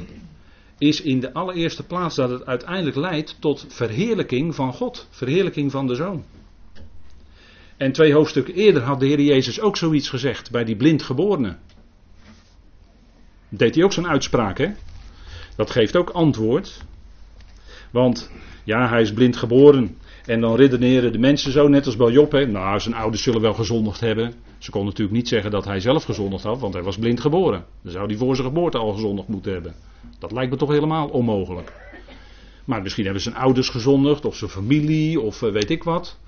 [0.79, 5.87] is in de allereerste plaats dat het uiteindelijk leidt tot verheerlijking van God, verheerlijking van
[5.87, 6.25] de Zoon.
[7.77, 11.57] En twee hoofdstukken eerder had de Heer Jezus ook zoiets gezegd bij die blindgeborene.
[13.49, 14.69] Deed hij ook zo'n uitspraak, hè?
[15.57, 16.85] Dat geeft ook antwoord.
[17.91, 18.31] Want
[18.65, 19.97] ja, hij is blind geboren.
[20.29, 22.33] En dan redeneren de mensen zo, net als bij Job.
[22.33, 22.47] Hè?
[22.47, 24.35] Nou, zijn ouders zullen wel gezondigd hebben.
[24.59, 27.65] Ze kon natuurlijk niet zeggen dat hij zelf gezondigd had, want hij was blind geboren.
[27.83, 29.75] Dan zou hij voor zijn geboorte al gezondigd moeten hebben.
[30.19, 31.73] Dat lijkt me toch helemaal onmogelijk.
[32.65, 36.19] Maar misschien hebben zijn ouders gezondigd, of zijn familie, of eh, weet ik wat.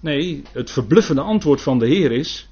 [0.00, 2.48] Nee, het verbluffende antwoord van de Heer is: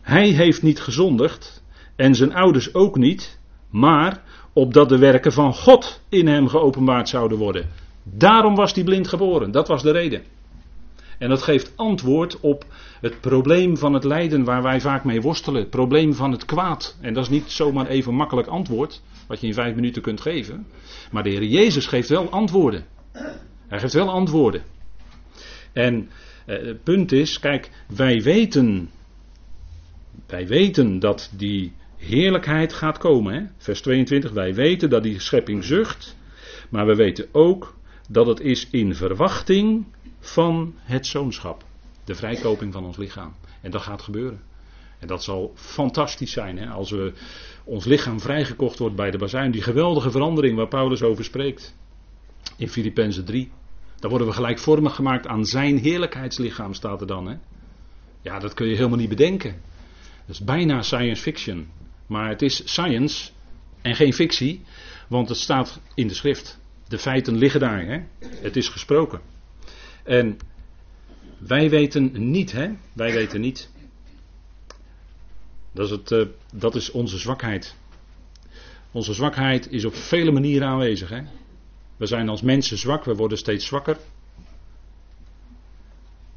[0.00, 1.64] Hij heeft niet gezondigd,
[1.96, 3.38] en zijn ouders ook niet,
[3.70, 7.68] maar opdat de werken van God in hem geopenbaard zouden worden.
[8.02, 10.22] Daarom was hij blind geboren, dat was de reden.
[11.18, 12.64] En dat geeft antwoord op
[13.00, 15.60] het probleem van het lijden waar wij vaak mee worstelen.
[15.60, 16.96] Het probleem van het kwaad.
[17.00, 20.66] En dat is niet zomaar even makkelijk antwoord, wat je in vijf minuten kunt geven.
[21.10, 22.84] Maar de Heer Jezus geeft wel antwoorden.
[23.68, 24.62] Hij geeft wel antwoorden.
[25.72, 26.08] En
[26.46, 28.90] eh, het punt is, kijk, wij weten,
[30.26, 33.34] wij weten dat die heerlijkheid gaat komen.
[33.34, 33.42] Hè?
[33.56, 36.16] Vers 22, wij weten dat die schepping zucht.
[36.70, 37.74] Maar we weten ook
[38.12, 39.86] dat het is in verwachting
[40.18, 41.64] van het zoonschap.
[42.04, 43.34] De vrijkoping van ons lichaam.
[43.60, 44.40] En dat gaat gebeuren.
[44.98, 47.12] En dat zal fantastisch zijn hè, als we
[47.64, 49.50] ons lichaam vrijgekocht wordt bij de bazuin.
[49.50, 51.76] Die geweldige verandering waar Paulus over spreekt.
[52.56, 53.50] In Filippenzen 3.
[53.98, 57.26] Dan worden we gelijkvormig gemaakt aan zijn heerlijkheidslichaam, staat er dan.
[57.28, 57.36] Hè?
[58.22, 59.60] Ja, dat kun je helemaal niet bedenken.
[60.26, 61.68] Dat is bijna science fiction.
[62.06, 63.30] Maar het is science
[63.82, 64.64] en geen fictie,
[65.08, 66.59] want het staat in de schrift.
[66.90, 67.86] De feiten liggen daar.
[67.86, 68.02] Hè?
[68.26, 69.20] Het is gesproken.
[70.02, 70.38] En
[71.38, 72.70] wij weten niet, hè?
[72.92, 73.70] Wij weten niet.
[75.72, 77.76] Dat is, het, uh, dat is onze zwakheid.
[78.90, 81.08] Onze zwakheid is op vele manieren aanwezig.
[81.08, 81.22] Hè?
[81.96, 83.98] We zijn als mensen zwak, we worden steeds zwakker.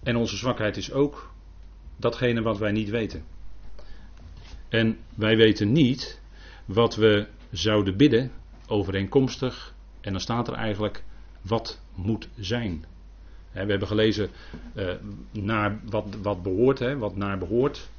[0.03, 1.33] En onze zwakheid is ook
[1.97, 3.23] datgene wat wij niet weten.
[4.69, 6.19] En wij weten niet
[6.65, 8.31] wat we zouden bidden
[8.67, 9.72] overeenkomstig.
[10.03, 11.03] En dan staat er eigenlijk
[11.41, 12.85] wat moet zijn.
[13.51, 14.29] We hebben gelezen
[14.75, 14.93] uh,
[15.31, 17.89] naar wat, wat behoort, wat naar behoort,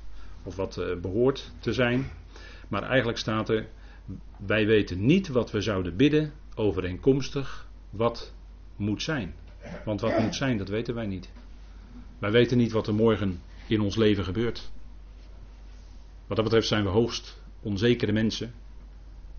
[0.42, 2.10] of wat uh, behoort te zijn.
[2.68, 3.66] Maar eigenlijk staat er,
[4.46, 8.32] wij weten niet wat we zouden bidden overeenkomstig wat
[8.76, 9.34] moet zijn.
[9.84, 11.28] Want wat moet zijn, dat weten wij niet.
[12.18, 14.70] Wij weten niet wat er morgen in ons leven gebeurt.
[16.26, 18.52] Wat dat betreft zijn we hoogst onzekere mensen.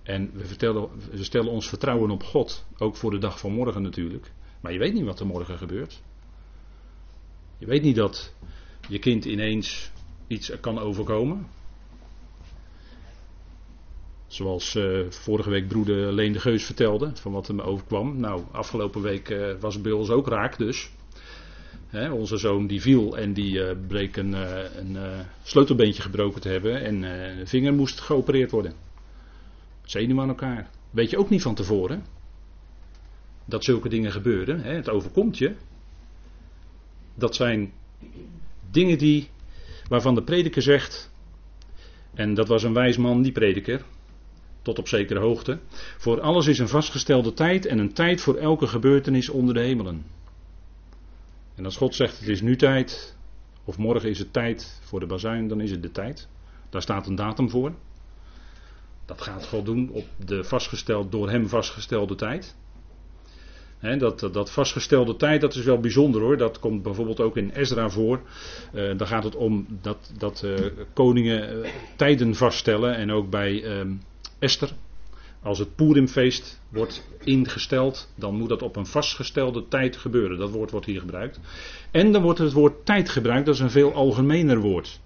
[0.06, 3.82] En we, vertellen, we stellen ons vertrouwen op God, ook voor de dag van morgen
[3.82, 4.32] natuurlijk.
[4.62, 6.02] Maar je weet niet wat er morgen gebeurt.
[7.58, 8.34] Je weet niet dat
[8.88, 9.92] je kind ineens
[10.28, 11.48] iets kan overkomen.
[14.28, 18.20] Zoals uh, vorige week broeder Leen de Geus vertelde, van wat hem overkwam.
[18.20, 20.92] Nou, afgelopen week uh, was bij ons ook raak dus.
[21.88, 24.34] Hè, onze zoon die viel en die uh, bleek een,
[24.80, 28.74] een sleutelbeentje gebroken te hebben en een vinger moest geopereerd worden.
[29.86, 30.70] Zenuwen aan elkaar.
[30.92, 32.04] Weet je ook niet van tevoren
[33.46, 34.62] dat zulke dingen gebeuren.
[34.62, 34.74] Hè?
[34.74, 35.56] Het overkomt je.
[37.16, 37.74] Dat zijn
[38.72, 39.30] dingen die,
[39.88, 41.12] waarvan de prediker zegt,
[42.14, 43.86] en dat was een wijs man, die prediker,
[44.62, 45.60] tot op zekere hoogte.
[45.98, 50.06] Voor alles is een vastgestelde tijd en een tijd voor elke gebeurtenis onder de hemelen.
[51.56, 53.18] En als God zegt het is nu tijd,
[53.64, 56.28] of morgen is het tijd voor de bazuin, dan is het de tijd.
[56.70, 57.74] Daar staat een datum voor.
[59.06, 62.56] Dat gaat God doen op de vastgesteld, door hem vastgestelde tijd.
[63.98, 66.38] dat, dat vastgestelde tijd, dat is wel bijzonder hoor.
[66.38, 68.22] Dat komt bijvoorbeeld ook in Ezra voor.
[68.74, 70.56] Uh, dan gaat het om dat, dat uh,
[70.94, 72.96] koningen uh, tijden vaststellen.
[72.96, 73.94] En ook bij ehm,
[74.40, 74.70] Esther.
[75.42, 80.38] Als het Purimfeest wordt ingesteld, dan moet dat op een vastgestelde tijd gebeuren.
[80.38, 81.40] Dat woord wordt hier gebruikt.
[81.92, 85.00] En dan wordt het woord tijd gebruikt, dat is een veel algemener woord.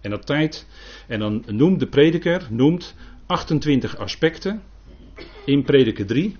[0.00, 0.66] En dat tijd,
[1.06, 2.94] en dan noemt de prediker, noemt
[3.30, 4.62] 28 aspecten
[5.44, 6.36] in prediker 3.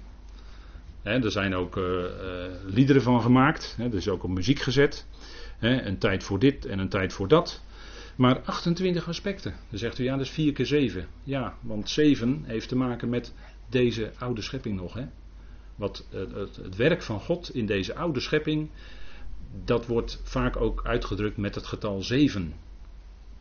[1.02, 2.08] er zijn ook uh, uh,
[2.64, 5.06] liederen van gemaakt, er is ook op muziek gezet.
[5.58, 7.62] een tijd voor dit en een tijd voor dat.
[8.16, 9.54] Maar 28 aspecten.
[9.68, 11.06] Dan zegt u ja, dat is 4 keer 7.
[11.24, 13.34] Ja, want 7 heeft te maken met
[13.68, 14.94] deze oude schepping nog.
[14.94, 15.04] Hè?
[15.76, 18.70] Wat, het, het, het werk van God in deze oude schepping,
[19.64, 22.54] dat wordt vaak ook uitgedrukt met het getal 7.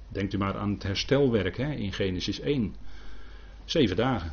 [0.08, 2.76] Denkt u maar aan het herstelwerk in Genesis 1.
[3.70, 4.32] Zeven dagen.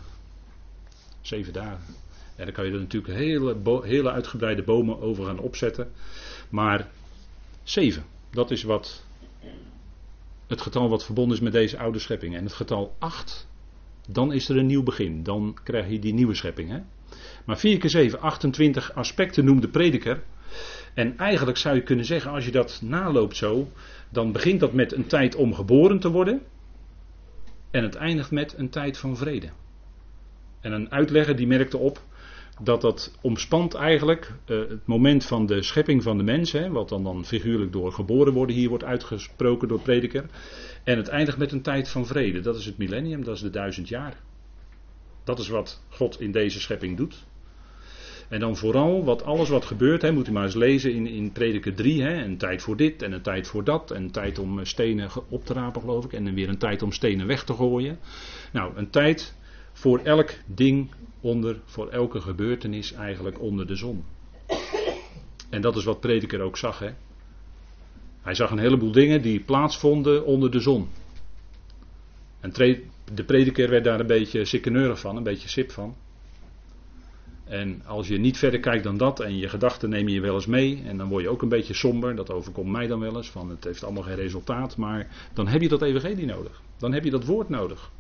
[1.20, 1.94] Zeven dagen.
[2.36, 5.92] En dan kan je er natuurlijk hele, hele uitgebreide bomen over gaan opzetten.
[6.48, 6.88] Maar
[7.62, 9.04] zeven, dat is wat
[10.46, 12.36] het getal wat verbonden is met deze oude schepping.
[12.36, 13.48] En het getal 8,
[14.08, 15.22] dan is er een nieuw begin.
[15.22, 16.70] Dan krijg je die nieuwe schepping.
[16.70, 16.80] Hè?
[17.44, 20.22] Maar 4 keer 7, 28 aspecten noemt de prediker.
[20.94, 23.70] En eigenlijk zou je kunnen zeggen, als je dat naloopt zo,
[24.08, 26.42] dan begint dat met een tijd om geboren te worden.
[27.70, 29.48] En het eindigt met een tijd van vrede.
[30.60, 32.00] En een uitlegger die merkte op
[32.62, 36.88] dat dat omspant eigenlijk uh, het moment van de schepping van de mens, hè, wat
[36.88, 40.26] dan, dan figuurlijk door geboren worden hier wordt uitgesproken door prediker.
[40.84, 42.40] En het eindigt met een tijd van vrede.
[42.40, 44.20] Dat is het millennium, dat is de duizend jaar.
[45.24, 47.26] Dat is wat God in deze schepping doet.
[48.28, 51.32] En dan vooral wat alles wat gebeurt, hè, moet u maar eens lezen in, in
[51.32, 52.02] Prediker 3.
[52.02, 53.90] Hè, een tijd voor dit en een tijd voor dat.
[53.90, 56.12] En een tijd om stenen op te rapen, geloof ik.
[56.12, 57.98] En dan weer een tijd om stenen weg te gooien.
[58.52, 59.34] Nou, een tijd
[59.72, 64.04] voor elk ding onder, voor elke gebeurtenis eigenlijk onder de zon.
[65.50, 66.78] En dat is wat Prediker ook zag.
[66.78, 66.90] Hè.
[68.22, 70.88] Hij zag een heleboel dingen die plaatsvonden onder de zon.
[72.40, 72.52] En
[73.14, 75.96] de prediker werd daar een beetje sikkeneurig van, een beetje sip van.
[77.48, 80.46] En als je niet verder kijkt dan dat en je gedachten neem je wel eens
[80.46, 83.30] mee en dan word je ook een beetje somber, dat overkomt mij dan wel eens,
[83.30, 86.62] van het heeft allemaal geen resultaat, maar dan heb je dat evangelie nodig.
[86.78, 87.90] Dan heb je dat woord nodig.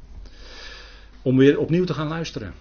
[1.22, 2.54] Om weer opnieuw te gaan luisteren.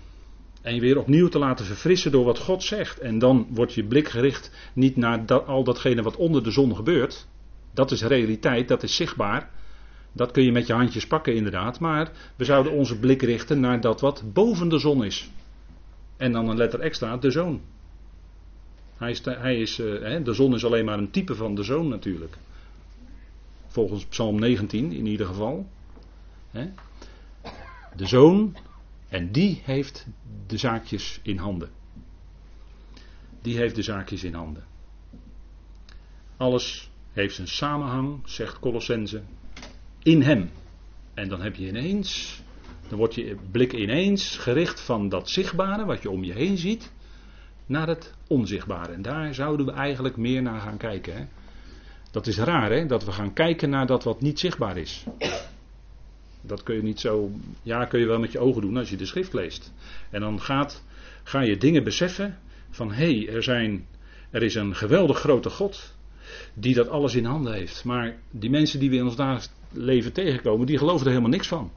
[0.62, 3.00] En je weer opnieuw te laten verfrissen door wat God zegt.
[3.00, 7.28] En dan wordt je blik gericht niet naar al datgene wat onder de zon gebeurt.
[7.74, 9.50] Dat is realiteit, dat is zichtbaar.
[10.12, 11.80] Dat kun je met je handjes pakken inderdaad.
[11.80, 15.30] Maar we zouden onze blik richten naar dat wat boven de zon is.
[16.17, 17.62] En dan een letter extra, de zoon.
[18.97, 21.88] Hij is, hij is, uh, de zon is alleen maar een type van de zoon
[21.88, 22.38] natuurlijk.
[23.67, 25.67] Volgens Psalm 19 in ieder geval.
[27.95, 28.56] De zoon,
[29.10, 30.08] en die heeft
[30.47, 31.69] de zaakjes in handen.
[33.41, 34.63] Die heeft de zaakjes in handen.
[36.38, 39.21] Alles heeft een samenhang, zegt Colossense,
[40.04, 40.49] in hem.
[41.13, 42.41] En dan heb je ineens,
[42.88, 46.91] dan wordt je blik ineens gericht van dat zichtbare, wat je om je heen ziet,
[47.65, 48.93] naar het onzichtbare.
[48.93, 51.15] En daar zouden we eigenlijk meer naar gaan kijken.
[51.15, 51.26] Hè?
[52.12, 52.86] Dat is raar, hè?
[52.86, 55.06] dat we gaan kijken naar dat wat niet zichtbaar is.
[56.41, 57.32] Dat kun je niet zo.
[57.62, 59.74] Ja, kun je wel met je ogen doen als je de schrift leest.
[60.10, 60.84] En dan gaat,
[61.24, 62.38] ga je dingen beseffen
[62.69, 63.80] van hé, hey, er,
[64.30, 65.93] er is een geweldig grote God
[66.54, 67.84] die dat alles in handen heeft.
[67.84, 71.48] Maar die mensen die we in ons dagelijks leven tegenkomen, die geloven er helemaal niks
[71.48, 71.71] van.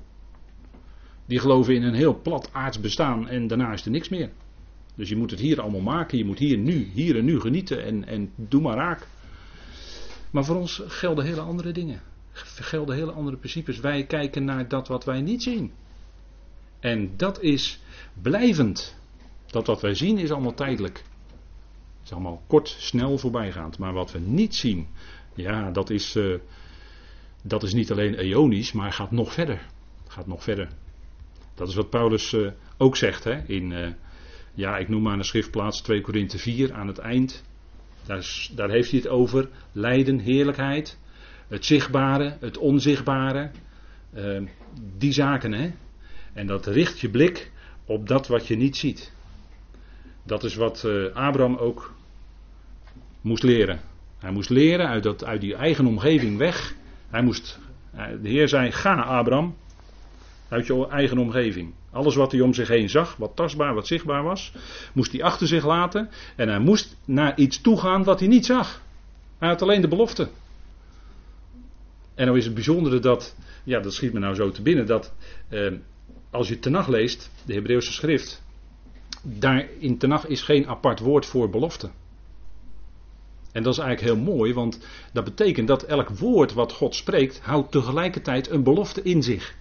[1.29, 4.31] Die geloven in een heel plat aards bestaan en daarna is er niks meer.
[4.95, 7.85] Dus je moet het hier allemaal maken, je moet hier nu, hier en nu genieten
[7.85, 9.07] en, en doe maar raak.
[10.31, 12.01] Maar voor ons gelden hele andere dingen.
[12.33, 13.81] Gelden hele andere principes.
[13.81, 15.73] Wij kijken naar dat wat wij niet zien.
[16.81, 17.81] En dat is
[18.23, 18.97] blijvend.
[19.47, 20.97] Dat wat wij zien is allemaal tijdelijk.
[20.97, 23.79] Het is allemaal kort, snel voorbijgaand.
[23.79, 24.87] Maar wat we niet zien,
[25.35, 26.39] ja, dat is, uh,
[27.43, 29.67] dat is niet alleen eonisch, maar gaat nog verder.
[30.07, 30.69] Gaat nog verder.
[31.59, 33.89] Dat is wat Paulus uh, ook zegt hè, in, uh,
[34.55, 37.45] ja, ik noem maar een schriftplaats 2 Korinthe 4 aan het eind.
[38.07, 40.99] Daar, daar heeft hij het over lijden, heerlijkheid,
[41.49, 43.51] het zichtbare, het onzichtbare.
[44.15, 44.43] Uh,
[44.97, 45.71] die zaken, hè.
[46.33, 47.51] En dat richt je blik
[47.85, 49.13] op dat wat je niet ziet.
[50.23, 51.95] Dat is wat uh, Abraham ook
[53.21, 53.81] moest leren.
[54.19, 56.75] Hij moest leren uit, uit die eigen omgeving weg.
[57.11, 57.59] Hij moest,
[58.23, 59.57] de Heer zei: Ga, Abraham,
[60.49, 61.75] uit je eigen omgeving.
[61.91, 64.53] Alles wat hij om zich heen zag, wat tastbaar, wat zichtbaar was,
[64.93, 66.09] moest hij achter zich laten.
[66.37, 68.83] En hij moest naar iets toegaan wat hij niet zag.
[69.39, 70.29] Hij had alleen de belofte.
[72.15, 75.13] En dan is het bijzondere dat, ja, dat schiet me nou zo te binnen, dat
[75.49, 75.73] eh,
[76.31, 78.43] als je Tenach leest, de Hebreeuwse schrift,
[79.23, 81.91] daar in Tenach is geen apart woord voor belofte.
[83.53, 84.81] En dat is eigenlijk heel mooi, want
[85.13, 89.57] dat betekent dat elk woord wat God spreekt, houdt tegelijkertijd een belofte in zich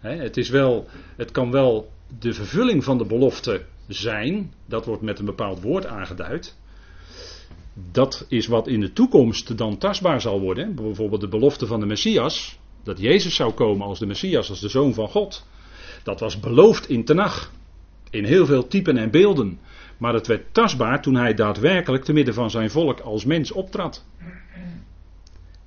[0.00, 4.52] het, is wel, het kan wel de vervulling van de belofte zijn.
[4.66, 6.56] Dat wordt met een bepaald woord aangeduid.
[7.92, 10.74] Dat is wat in de toekomst dan tastbaar zal worden.
[10.74, 12.58] Bijvoorbeeld de belofte van de Messias.
[12.82, 15.46] Dat Jezus zou komen als de Messias, als de Zoon van God.
[16.02, 17.52] Dat was beloofd in Tenach.
[18.10, 19.58] In heel veel typen en beelden.
[19.98, 24.04] Maar het werd tastbaar toen hij daadwerkelijk te midden van zijn volk als mens optrad.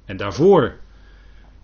[0.06, 0.80] En daarvoor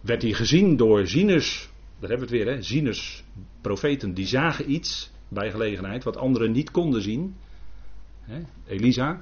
[0.02, 2.62] werd hij gezien door zieners daar hebben we het weer, hè?
[2.62, 3.24] zieners,
[3.62, 7.36] profeten, die zagen iets bij gelegenheid wat anderen niet konden zien.
[8.22, 8.42] Hè?
[8.68, 9.22] Elisa,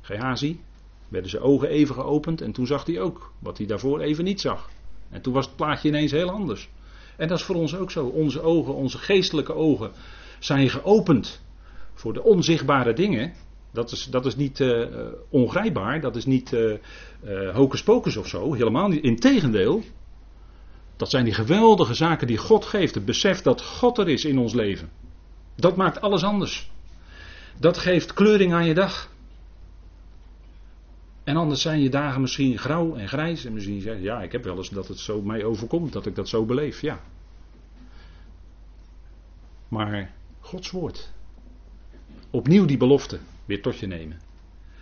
[0.00, 0.60] Gehazi,
[1.08, 4.40] werden zijn ogen even geopend en toen zag hij ook wat hij daarvoor even niet
[4.40, 4.70] zag.
[5.10, 6.68] En toen was het plaatje ineens heel anders.
[7.16, 8.06] En dat is voor ons ook zo.
[8.06, 9.90] Onze ogen, onze geestelijke ogen
[10.38, 11.42] zijn geopend
[11.94, 13.32] voor de onzichtbare dingen.
[13.72, 14.86] Dat is, dat is niet uh,
[15.28, 19.02] ongrijpbaar, dat is niet uh, hocus pocus of zo, helemaal niet.
[19.02, 19.82] Integendeel,
[20.96, 22.94] dat zijn die geweldige zaken die God geeft.
[22.94, 24.90] Het besef dat God er is in ons leven.
[25.54, 26.70] Dat maakt alles anders.
[27.58, 29.10] Dat geeft kleuring aan je dag.
[31.24, 33.44] En anders zijn je dagen misschien grauw en grijs.
[33.44, 36.06] En misschien zeg je, ja, ik heb wel eens dat het zo mij overkomt, dat
[36.06, 36.80] ik dat zo beleef.
[36.80, 37.00] Ja.
[39.68, 41.12] Maar Gods woord.
[42.30, 44.20] Opnieuw die belofte weer tot je nemen.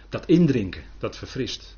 [0.09, 1.77] Dat indrinken, dat verfrist.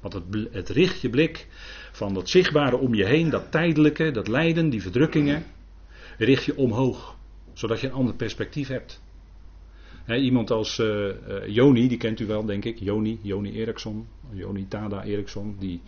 [0.00, 1.46] Want het, het richt je blik
[1.92, 5.44] van dat zichtbare om je heen, dat tijdelijke, dat lijden, die verdrukkingen,
[6.18, 7.16] richt je omhoog,
[7.52, 9.02] zodat je een ander perspectief hebt.
[10.06, 11.14] iemand als uh, uh,
[11.46, 12.78] Joni, die kent u wel, denk ik.
[12.78, 15.56] Joni, Joni Eriksson, Joni Tada Eriksson.
[15.58, 15.82] Die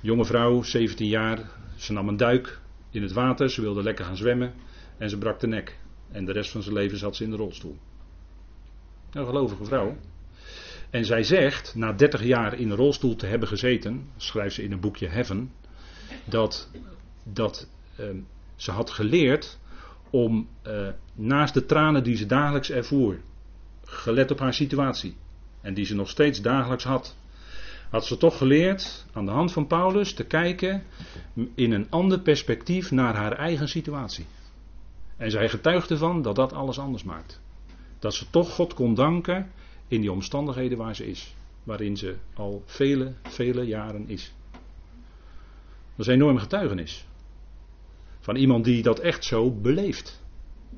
[0.00, 4.16] jonge vrouw, 17 jaar, ze nam een duik in het water, ze wilde lekker gaan
[4.16, 4.52] zwemmen
[4.98, 5.78] en ze brak de nek.
[6.10, 7.76] En de rest van zijn leven zat ze in de rolstoel.
[9.12, 9.96] Een gelovige vrouw.
[10.92, 14.72] En zij zegt, na 30 jaar in een rolstoel te hebben gezeten, schrijft ze in
[14.72, 15.52] een boekje Heaven,
[16.24, 16.70] dat,
[17.22, 17.68] dat
[18.00, 18.06] uh,
[18.56, 19.58] ze had geleerd
[20.10, 23.18] om uh, naast de tranen die ze dagelijks ervoer,
[23.84, 25.16] gelet op haar situatie,
[25.60, 27.16] en die ze nog steeds dagelijks had,
[27.90, 30.82] had ze toch geleerd aan de hand van Paulus te kijken
[31.54, 34.26] in een ander perspectief naar haar eigen situatie.
[35.16, 37.40] En zij getuigt ervan dat dat alles anders maakt.
[37.98, 39.50] Dat ze toch God kon danken
[39.92, 41.34] in die omstandigheden waar ze is.
[41.64, 44.32] Waarin ze al vele, vele jaren is.
[45.96, 47.06] Dat is een enorm getuigenis.
[48.20, 50.22] Van iemand die dat echt zo beleeft.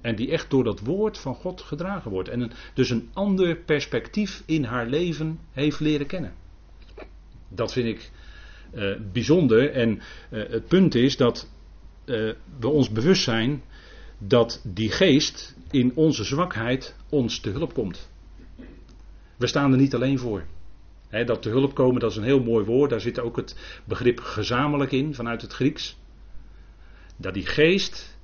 [0.01, 2.29] En die echt door dat woord van God gedragen wordt.
[2.29, 6.35] En dus een ander perspectief in haar leven heeft leren kennen.
[7.49, 8.11] Dat vind ik
[8.75, 9.71] uh, bijzonder.
[9.71, 10.01] En
[10.31, 11.51] uh, het punt is dat
[12.05, 13.63] uh, we ons bewust zijn
[14.19, 18.13] dat die geest in onze zwakheid ons te hulp komt.
[19.37, 20.45] We staan er niet alleen voor.
[21.27, 22.91] Dat te hulp komen, dat is een heel mooi woord.
[22.91, 25.97] Daar zit ook het begrip gezamenlijk in vanuit het Grieks.
[27.17, 28.19] Dat die geest,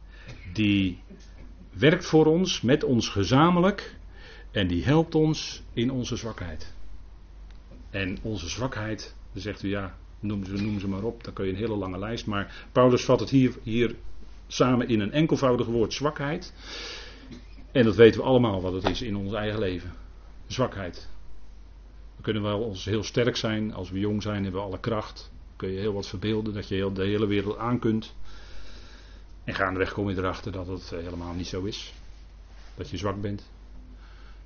[0.52, 1.02] die
[1.72, 3.98] werkt voor ons, met ons gezamenlijk.
[4.50, 6.74] En die helpt ons in onze zwakheid.
[7.90, 11.44] En onze zwakheid, dan zegt u ja, noem ze, noem ze maar op, dan kun
[11.44, 12.26] je een hele lange lijst.
[12.26, 13.94] Maar Paulus vat het hier, hier
[14.46, 16.52] samen in een enkelvoudig woord zwakheid.
[17.72, 19.92] En dat weten we allemaal wat het is in ons eigen leven.
[20.53, 21.09] Zwakheid.
[22.16, 23.74] We kunnen wel ons heel sterk zijn.
[23.74, 25.30] Als we jong zijn hebben we alle kracht.
[25.57, 28.14] Kun je heel wat verbeelden dat je heel de hele wereld aan kunt.
[29.44, 31.92] En gaandeweg kom je erachter dat het eh, helemaal niet zo is.
[32.74, 33.51] Dat je zwak bent.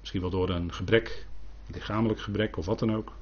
[0.00, 1.26] Misschien wel door een gebrek,
[1.66, 3.12] lichamelijk gebrek of wat dan ook.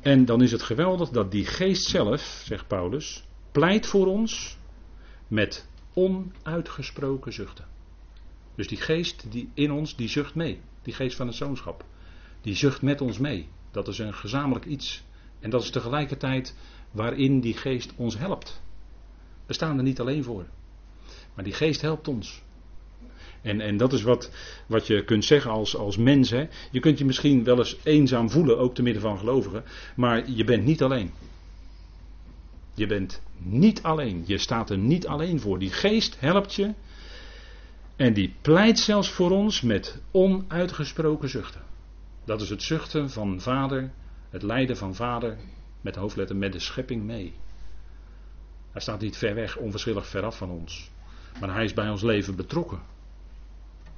[0.00, 4.58] En dan is het geweldig dat die geest zelf, zegt Paulus, pleit voor ons
[5.28, 7.66] met onuitgesproken zuchten.
[8.54, 10.60] Dus die geest die in ons, die zucht mee.
[10.82, 11.84] Die geest van het zoonschap.
[12.40, 13.48] Die zucht met ons mee.
[13.70, 15.04] Dat is een gezamenlijk iets.
[15.40, 16.54] En dat is tegelijkertijd
[16.90, 18.60] waarin die geest ons helpt.
[19.46, 20.46] We staan er niet alleen voor.
[21.34, 22.42] Maar die geest helpt ons.
[23.42, 24.30] En, en dat is wat,
[24.66, 26.30] wat je kunt zeggen als, als mens.
[26.30, 26.46] Hè.
[26.70, 29.64] Je kunt je misschien wel eens eenzaam voelen, ook te midden van gelovigen.
[29.96, 31.10] Maar je bent niet alleen.
[32.74, 34.22] Je bent niet alleen.
[34.26, 35.58] Je staat er niet alleen voor.
[35.58, 36.74] Die geest helpt je.
[38.02, 41.60] En die pleit zelfs voor ons met onuitgesproken zuchten.
[42.24, 43.92] Dat is het zuchten van vader,
[44.30, 45.38] het lijden van vader,
[45.80, 47.34] met hoofdletter met de schepping mee.
[48.70, 50.90] Hij staat niet ver weg, onverschillig veraf van ons.
[51.40, 52.80] Maar hij is bij ons leven betrokken.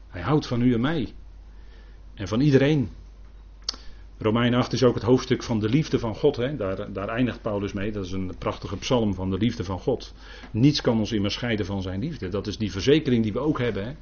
[0.09, 1.15] Hij houdt van u en mij.
[2.15, 2.91] En van iedereen.
[4.19, 6.37] Romein 8 is ook het hoofdstuk van de liefde van God.
[6.37, 6.57] Hè?
[6.57, 7.93] Daar, daar eindigt Paulus mee.
[7.93, 10.15] Dat is een prachtige psalm van de liefde van God.
[10.51, 12.29] Niets kan ons immer scheiden van zijn liefde.
[12.29, 13.85] Dat is die verzekering die we ook hebben.
[13.85, 13.93] Hè?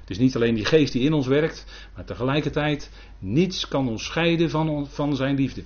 [0.00, 1.64] Het is niet alleen die geest die in ons werkt,
[1.94, 5.62] maar tegelijkertijd niets kan ons scheiden van, van zijn liefde.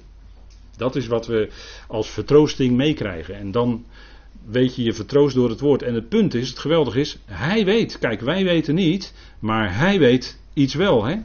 [0.77, 1.51] Dat is wat we
[1.89, 3.35] als vertroosting meekrijgen.
[3.35, 3.85] En dan
[4.47, 5.83] weet je je vertroost door het woord.
[5.83, 7.99] En het punt is, het geweldige is, hij weet.
[7.99, 11.05] Kijk, wij weten niet, maar hij weet iets wel.
[11.05, 11.17] Hè?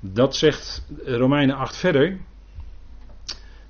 [0.00, 2.18] Dat zegt Romeinen 8 verder.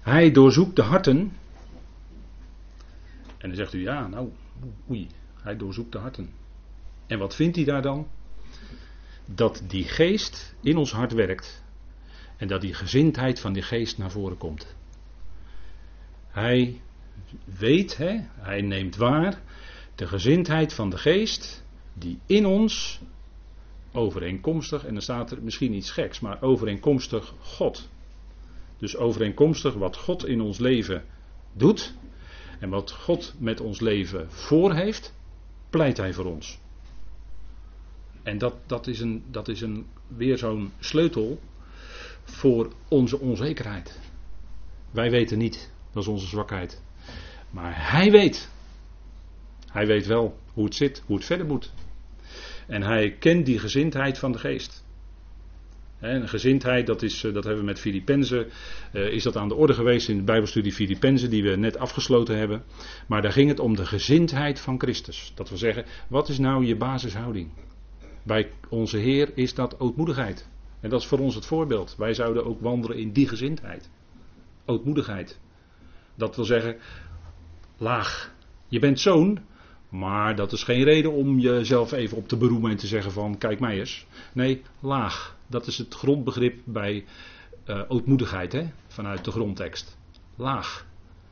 [0.00, 1.36] Hij doorzoekt de harten.
[3.38, 4.32] En dan zegt u, ja, nou,
[4.90, 5.08] oei,
[5.42, 6.30] hij doorzoekt de harten.
[7.06, 8.08] En wat vindt hij daar dan?
[9.24, 11.64] Dat die geest in ons hart werkt.
[12.36, 14.74] En dat die gezindheid van die geest naar voren komt.
[16.28, 16.80] Hij
[17.44, 19.40] weet, hè, hij neemt waar,
[19.94, 23.00] de gezindheid van de geest die in ons
[23.92, 27.88] overeenkomstig, en dan staat er misschien iets geks, maar overeenkomstig God.
[28.78, 31.04] Dus overeenkomstig wat God in ons leven
[31.52, 31.94] doet
[32.58, 35.14] en wat God met ons leven voor heeft,
[35.70, 36.58] pleit hij voor ons.
[38.22, 41.40] En dat, dat is, een, dat is een, weer zo'n sleutel
[42.24, 43.98] voor onze onzekerheid.
[44.90, 46.82] Wij weten niet, dat is onze zwakheid.
[47.50, 48.48] Maar hij weet.
[49.66, 51.72] Hij weet wel hoe het zit, hoe het verder moet.
[52.70, 54.84] En hij kent die gezindheid van de geest.
[55.98, 58.46] En gezindheid, dat, is, eh, dat hebben we met Filippenzen,
[58.92, 62.38] uh, is dat aan de orde geweest in de Bijbelstudie Filippenzen, die we net afgesloten
[62.38, 62.62] hebben.
[63.06, 65.32] Maar daar ging het om de gezindheid van Christus.
[65.34, 67.50] Dat wil zeggen, wat is nou je basishouding?
[68.22, 70.48] Bij onze Heer is dat ootmoedigheid.
[70.80, 71.94] En dat is voor ons het voorbeeld.
[71.98, 73.90] Wij zouden ook wandelen in die gezindheid.
[74.64, 75.40] Ootmoedigheid.
[76.14, 76.76] Dat wil zeggen,
[77.78, 78.34] laag.
[78.68, 79.38] Je bent zoon,
[79.90, 83.38] maar dat is geen reden om jezelf even op te beroemen en te zeggen van
[83.38, 84.06] kijk mij eens.
[84.32, 85.36] Nee, laag.
[85.46, 87.04] Dat is het grondbegrip bij
[87.66, 88.70] uh, ootmoedigheid hè?
[88.88, 89.96] vanuit de grondtekst.
[90.36, 90.86] Laag.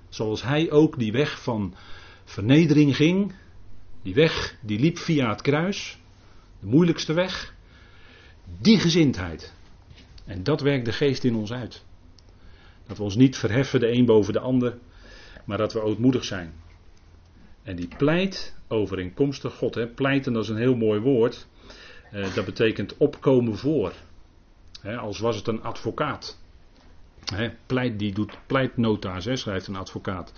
[0.09, 1.75] Zoals hij ook die weg van
[2.25, 3.33] vernedering ging.
[4.03, 5.99] Die weg die liep via het kruis.
[6.61, 7.55] De moeilijkste weg.
[8.61, 9.55] Die gezindheid.
[10.25, 11.85] En dat werkt de geest in ons uit.
[12.87, 14.79] Dat we ons niet verheffen de een boven de ander
[15.49, 16.53] maar dat we ootmoedig zijn.
[17.63, 19.75] En die pleit overeenkomstig God.
[19.75, 19.87] Hè.
[19.87, 21.47] Pleiten, dat is een heel mooi woord.
[22.13, 23.93] Uh, dat betekent opkomen voor.
[24.81, 26.39] Hè, als was het een advocaat.
[27.35, 30.33] Hè, pleit, die doet pleitnota's, hè, schrijft een advocaat.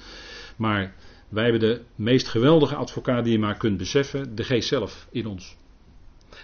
[0.57, 0.95] Maar
[1.31, 5.27] Wij hebben de meest geweldige advocaat die je maar kunt beseffen, de geest zelf in
[5.27, 5.57] ons.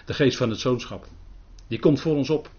[0.05, 1.07] De geest van het zoonschap.
[1.67, 2.49] Die komt voor ons op.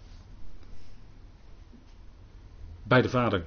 [2.83, 3.45] Bij de Vader.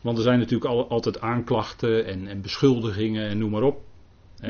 [0.00, 3.82] Want er zijn natuurlijk altijd aanklachten en, en beschuldigingen en noem maar op.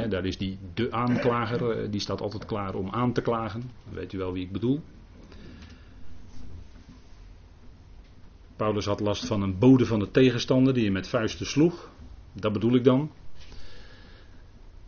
[0.09, 3.61] daar is die de aanklager, eh, die staat altijd klaar om aan te klagen.
[3.61, 4.80] Dan weet u wel wie ik bedoel.
[8.57, 11.90] Paulus had last van een bode van de tegenstander die je met vuisten sloeg.
[12.32, 13.11] Dat bedoel ik dan.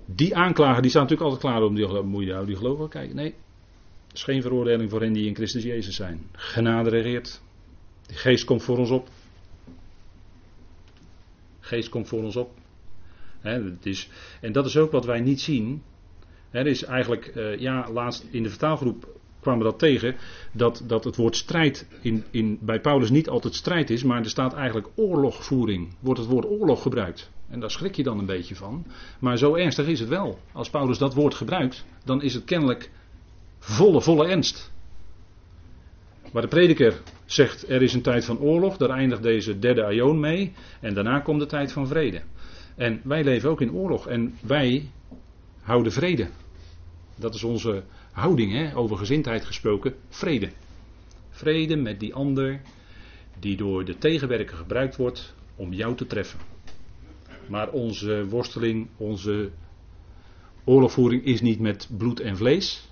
[0.07, 3.17] Die aanklager die staat natuurlijk altijd klaar om die, moet je die geloven kijken.
[3.17, 3.35] Nee,
[4.13, 6.27] is geen veroordeling voor hen die in Christus Jezus zijn.
[6.33, 7.43] Genade regeert.
[8.07, 9.09] Die geest komt voor ons op.
[11.73, 12.51] Geest komt voor ons op.
[13.41, 14.09] het is,
[14.41, 15.83] en dat is ook wat wij niet zien.
[16.51, 20.17] er is eigenlijk, uh, ja, laatst in de vertaalgroep kwamen we dat tegen.
[20.53, 24.31] Dat, dat het woord strijd in, in, bij Paulus niet altijd strijd is, maar er
[24.31, 25.95] staat eigenlijk oorlogvoering.
[26.01, 27.31] Wordt het woord oorlog gebruikt.
[27.49, 28.87] En daar schrik je dan een beetje van.
[29.19, 30.39] Maar zo ernstig is het wel.
[30.53, 32.91] Als Paulus dat woord gebruikt, dan is het kennelijk
[33.59, 34.73] volle, volle ernst.
[36.33, 37.03] Maar de prediker
[37.33, 40.53] zegt er is een tijd van oorlog, daar eindigt deze derde aion mee.
[40.81, 42.23] En daarna komt de tijd van vrede.
[42.77, 44.91] En wij leven ook in oorlog en wij
[45.61, 46.29] houden vrede.
[47.17, 48.77] Dat is onze houding, hè?
[48.77, 50.51] over gezindheid gesproken, vrede.
[51.31, 52.61] Vrede met die ander
[53.39, 56.39] die door de tegenwerker gebruikt wordt om jou te treffen.
[57.49, 59.51] Maar onze worsteling, onze
[60.65, 62.92] oorlogvoering is niet met bloed en vlees.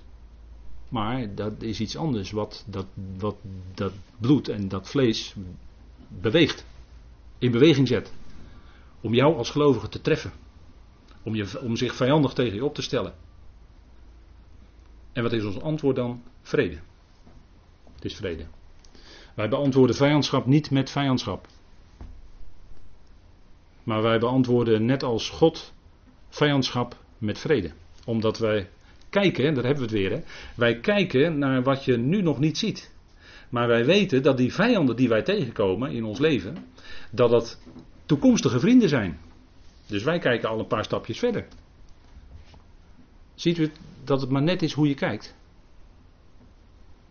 [0.91, 2.87] Maar dat is iets anders wat dat,
[3.19, 3.37] wat
[3.75, 5.35] dat bloed en dat vlees
[6.09, 6.65] beweegt.
[7.39, 8.13] In beweging zet.
[9.01, 10.33] Om jou als gelovige te treffen.
[11.23, 13.15] Om, je, om zich vijandig tegen je op te stellen.
[15.13, 16.23] En wat is ons antwoord dan?
[16.43, 16.79] Vrede.
[17.95, 18.47] Het is vrede.
[19.35, 21.47] Wij beantwoorden vijandschap niet met vijandschap.
[23.83, 25.73] Maar wij beantwoorden net als God
[26.29, 27.73] vijandschap met vrede.
[28.05, 28.71] Omdat wij
[29.11, 30.23] kijken, daar hebben we het weer,
[30.55, 32.91] wij kijken naar wat je nu nog niet ziet.
[33.49, 36.57] Maar wij weten dat die vijanden die wij tegenkomen in ons leven,
[37.11, 37.61] dat dat
[38.07, 39.19] toekomstige vrienden zijn.
[39.87, 41.47] Dus wij kijken al een paar stapjes verder.
[43.35, 43.71] Ziet u
[44.05, 45.35] dat het maar net is hoe je kijkt?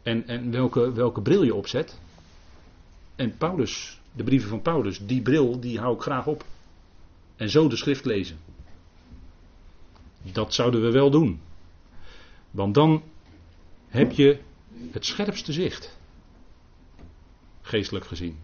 [0.03, 1.99] En, en welke, welke bril je opzet?
[3.15, 6.45] En Paulus, de brieven van Paulus, die bril die hou ik graag op.
[7.35, 8.37] En zo de schrift lezen.
[10.31, 11.41] Dat zouden we wel doen.
[12.51, 13.03] Want dan
[13.87, 14.39] heb je
[14.91, 15.97] het scherpste zicht.
[17.61, 18.37] Geestelijk gezien.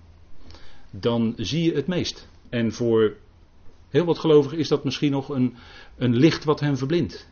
[0.90, 2.28] Dan zie je het meest.
[2.50, 3.18] En voor
[3.90, 5.56] heel wat gelovigen is dat misschien nog een,
[5.98, 7.30] een licht wat hen verblindt.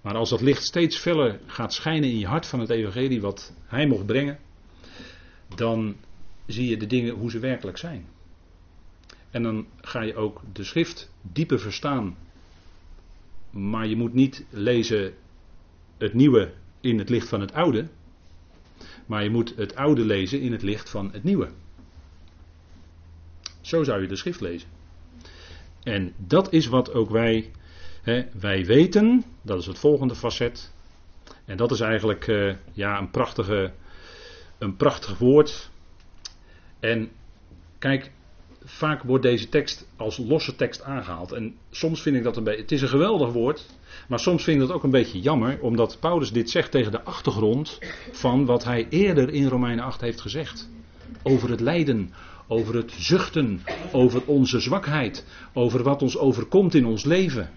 [0.00, 3.54] Maar als dat licht steeds feller gaat schijnen in je hart van het evangelie wat
[3.64, 4.38] hij mocht brengen,
[5.54, 5.96] dan
[6.46, 8.06] zie je de dingen hoe ze werkelijk zijn.
[9.30, 12.16] En dan ga je ook de schrift dieper verstaan.
[13.50, 15.14] Maar je moet niet lezen
[15.98, 17.88] het nieuwe in het licht van het oude.
[19.06, 21.48] Maar je moet het oude lezen in het licht van het nieuwe.
[23.60, 24.68] Zo zou je de schrift lezen.
[25.82, 27.50] En dat is wat ook wij,
[28.02, 30.72] hè, wij weten, dat is het volgende facet.
[31.44, 33.72] En dat is eigenlijk uh, ja, een, prachtige,
[34.58, 35.70] een prachtig woord.
[36.80, 37.10] En
[37.78, 38.10] kijk,
[38.64, 41.32] vaak wordt deze tekst als losse tekst aangehaald.
[41.32, 42.60] En soms vind ik dat een beetje.
[42.60, 43.66] Het is een geweldig woord.
[44.08, 45.60] Maar soms vind ik dat ook een beetje jammer.
[45.60, 47.78] Omdat Paulus dit zegt tegen de achtergrond
[48.12, 50.68] van wat hij eerder in Romeinen 8 heeft gezegd.
[51.22, 52.12] Over het lijden.
[52.46, 53.60] Over het zuchten.
[53.92, 55.26] Over onze zwakheid.
[55.52, 57.50] Over wat ons overkomt in ons leven.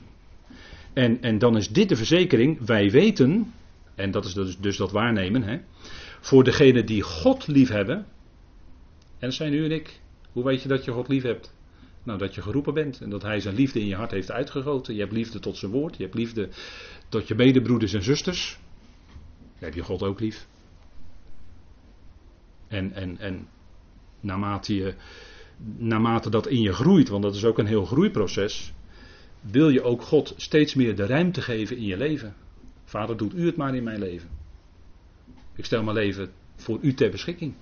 [0.93, 2.66] En, en dan is dit de verzekering.
[2.66, 3.53] Wij weten.
[3.95, 5.43] En dat is dus, dus dat waarnemen.
[5.43, 5.58] Hè,
[6.20, 7.97] voor degenen die God liefhebben.
[9.20, 9.99] En dat zijn u en ik.
[10.38, 11.54] Hoe weet je dat je God lief hebt?
[12.04, 14.94] Nou, dat je geroepen bent en dat Hij zijn liefde in je hart heeft uitgegoten.
[14.94, 16.50] Je hebt liefde tot zijn woord, je hebt liefde
[17.10, 18.60] tot je medebroeders en zusters.
[19.40, 20.48] Dan heb je God ook lief.
[22.68, 23.48] En, en, en
[24.20, 24.94] naarmate, je,
[25.78, 28.74] naarmate dat in je groeit, want dat is ook een heel groeiproces,
[29.42, 32.36] wil je ook God steeds meer de ruimte geven in je leven.
[32.84, 34.30] Vader, doet u het maar in mijn leven.
[35.56, 37.54] Ik stel mijn leven voor u ter beschikking.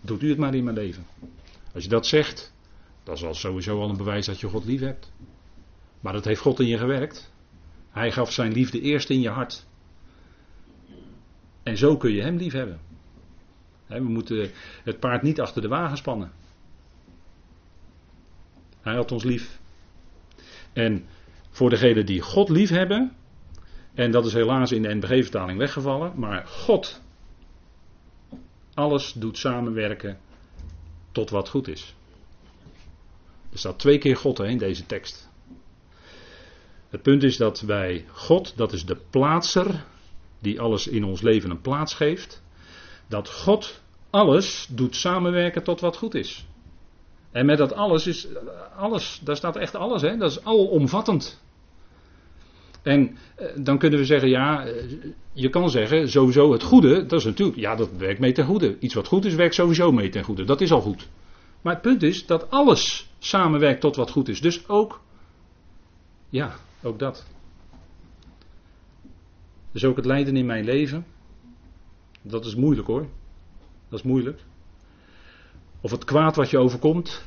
[0.00, 1.06] Doet u het maar in mijn leven.
[1.74, 2.54] Als je dat zegt,
[3.02, 5.12] dat is al sowieso al een bewijs dat je God lief hebt.
[6.00, 7.32] Maar dat heeft God in je gewerkt.
[7.90, 9.66] Hij gaf zijn liefde eerst in je hart.
[11.62, 12.80] En zo kun je hem lief hebben.
[13.86, 14.50] We moeten
[14.84, 16.32] het paard niet achter de wagen spannen.
[18.80, 19.60] Hij had ons lief.
[20.72, 21.06] En
[21.50, 23.16] voor degenen die God lief hebben,
[23.94, 27.02] en dat is helaas in de NBG-vertaling weggevallen, maar God,
[28.74, 30.18] alles doet samenwerken
[31.14, 31.94] tot wat goed is.
[33.52, 35.28] Er staat twee keer God in deze tekst.
[36.88, 39.84] Het punt is dat wij God, dat is de plaatser,
[40.38, 42.42] die alles in ons leven een plaats geeft,
[43.06, 46.46] dat God alles doet samenwerken tot wat goed is.
[47.30, 48.26] En met dat alles is
[48.76, 50.16] alles, daar staat echt alles, hè?
[50.16, 51.42] dat is alomvattend.
[52.84, 54.84] En eh, dan kunnen we zeggen, ja, eh,
[55.32, 58.78] je kan zeggen, sowieso het goede, dat is natuurlijk, ja, dat werkt mee ten goede.
[58.78, 60.44] Iets wat goed is, werkt sowieso mee ten goede.
[60.44, 61.08] Dat is al goed.
[61.62, 64.40] Maar het punt is dat alles samenwerkt tot wat goed is.
[64.40, 65.00] Dus ook,
[66.28, 67.26] ja, ook dat.
[69.72, 71.06] Dus ook het lijden in mijn leven,
[72.22, 73.08] dat is moeilijk hoor.
[73.88, 74.40] Dat is moeilijk.
[75.80, 77.24] Of het kwaad wat je overkomt.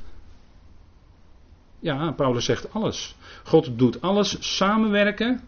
[1.80, 3.16] Ja, Paulus zegt alles.
[3.44, 5.42] God doet alles samenwerken.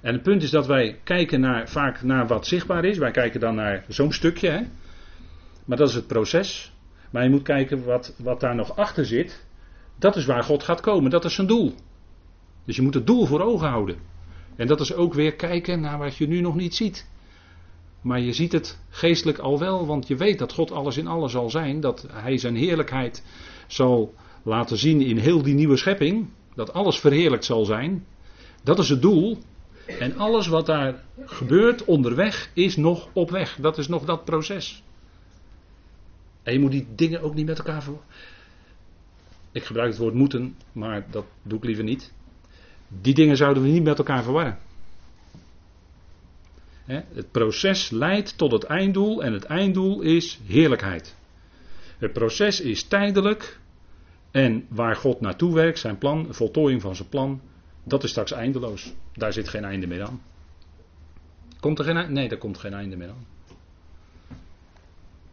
[0.00, 2.98] En het punt is dat wij kijken naar, vaak naar wat zichtbaar is.
[2.98, 4.48] Wij kijken dan naar zo'n stukje.
[4.48, 4.60] Hè?
[5.64, 6.72] Maar dat is het proces.
[7.10, 9.46] Maar je moet kijken wat, wat daar nog achter zit.
[9.98, 11.10] Dat is waar God gaat komen.
[11.10, 11.74] Dat is zijn doel.
[12.64, 13.96] Dus je moet het doel voor ogen houden.
[14.56, 17.08] En dat is ook weer kijken naar wat je nu nog niet ziet.
[18.00, 21.32] Maar je ziet het geestelijk al wel, want je weet dat God alles in alles
[21.32, 21.80] zal zijn.
[21.80, 23.24] Dat Hij zijn heerlijkheid
[23.66, 24.14] zal
[24.46, 26.28] laten zien in heel die nieuwe schepping.
[26.54, 28.06] Dat alles verheerlijkt zal zijn.
[28.62, 29.38] Dat is het doel.
[29.86, 33.56] En alles wat daar gebeurt onderweg is nog op weg.
[33.60, 34.82] Dat is nog dat proces.
[36.42, 38.00] En je moet die dingen ook niet met elkaar voor.
[39.52, 42.12] Ik gebruik het woord moeten, maar dat doe ik liever niet.
[42.88, 44.58] Die dingen zouden we niet met elkaar verwarren.
[46.86, 51.16] Het proces leidt tot het einddoel en het einddoel is heerlijkheid.
[51.98, 53.58] Het proces is tijdelijk
[54.30, 57.40] en waar God naartoe werkt, zijn plan, voltooiing van zijn plan,
[57.84, 58.94] dat is straks eindeloos.
[59.12, 60.22] Daar zit geen einde meer aan.
[61.60, 62.12] Komt er geen einde?
[62.12, 63.26] Nee, daar komt geen einde meer aan.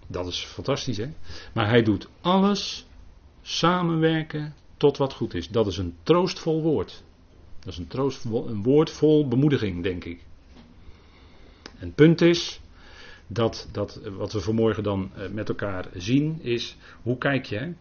[0.07, 1.09] Dat is fantastisch, hè?
[1.53, 2.85] Maar hij doet alles
[3.41, 5.49] samenwerken tot wat goed is.
[5.49, 7.03] Dat is een troostvol woord.
[7.59, 10.25] Dat is een, troostvol, een woord vol bemoediging, denk ik.
[11.63, 12.61] En het punt is
[13.27, 17.57] dat, dat wat we vanmorgen dan eh, met elkaar zien is, hoe kijk je?
[17.57, 17.73] Hè?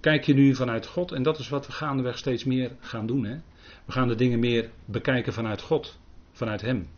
[0.00, 1.12] Kijk je nu vanuit God?
[1.12, 3.24] En dat is wat we gaandeweg steeds meer gaan doen.
[3.24, 3.36] Hè?
[3.84, 5.98] We gaan de dingen meer bekijken vanuit God,
[6.32, 6.88] vanuit Hem.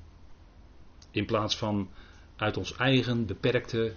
[1.11, 1.89] In plaats van
[2.37, 3.95] uit ons eigen beperkte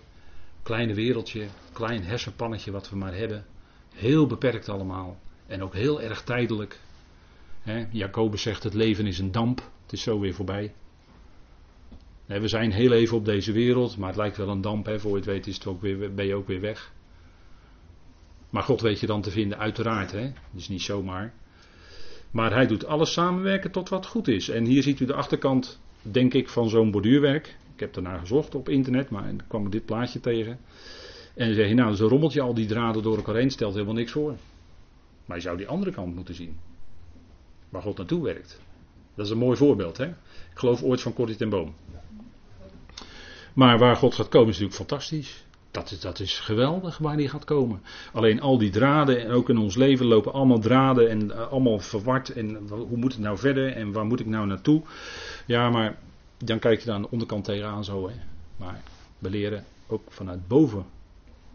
[0.64, 3.46] kleine wereldje, klein hersenpannetje wat we maar hebben.
[3.94, 5.20] Heel beperkt allemaal.
[5.48, 6.80] En ook heel erg tijdelijk.
[7.92, 9.60] Jacobus zegt het leven is een damp.
[9.84, 10.74] Het is zo weer voorbij.
[12.26, 14.86] we zijn heel even op deze wereld, maar het lijkt wel een damp.
[14.86, 15.00] Hè.
[15.00, 16.94] Voor je het weet is het ook weer, ben je ook weer weg.
[18.56, 20.12] Maar God weet je dan te vinden, uiteraard.
[20.12, 20.32] Hè.
[20.52, 21.34] Dus niet zomaar.
[22.32, 24.50] Maar hij doet alles samenwerken tot wat goed is.
[24.50, 27.56] En hier ziet u de achterkant, denk ik, van zo'n borduurwerk.
[27.74, 30.60] Ik heb daarna gezocht op internet, maar dan kwam ik dit plaatje tegen.
[31.34, 33.94] En dan zeg je, nou, zo'n rommeltje, al die draden door elkaar heen, stelt helemaal
[33.94, 34.36] niks voor.
[35.26, 36.58] Maar je zou die andere kant moeten zien.
[37.70, 38.60] Waar God naartoe werkt.
[39.16, 40.06] Dat is een mooi voorbeeld, hè?
[40.06, 41.74] Ik geloof ooit van Corrie ten Boom.
[43.54, 45.45] Maar waar God gaat komen is natuurlijk fantastisch.
[45.76, 47.82] Dat is, dat is geweldig waar hij gaat komen.
[48.14, 51.80] Alleen al die draden, en ook in ons leven lopen allemaal draden en uh, allemaal
[51.80, 52.30] verward.
[52.30, 54.82] En hoe moet het nou verder en waar moet ik nou naartoe?
[55.46, 55.98] Ja, maar
[56.38, 58.08] dan kijk je daar de onderkant tegenaan zo.
[58.08, 58.16] Hè.
[58.58, 58.82] Maar
[59.20, 60.86] we leren ook vanuit boven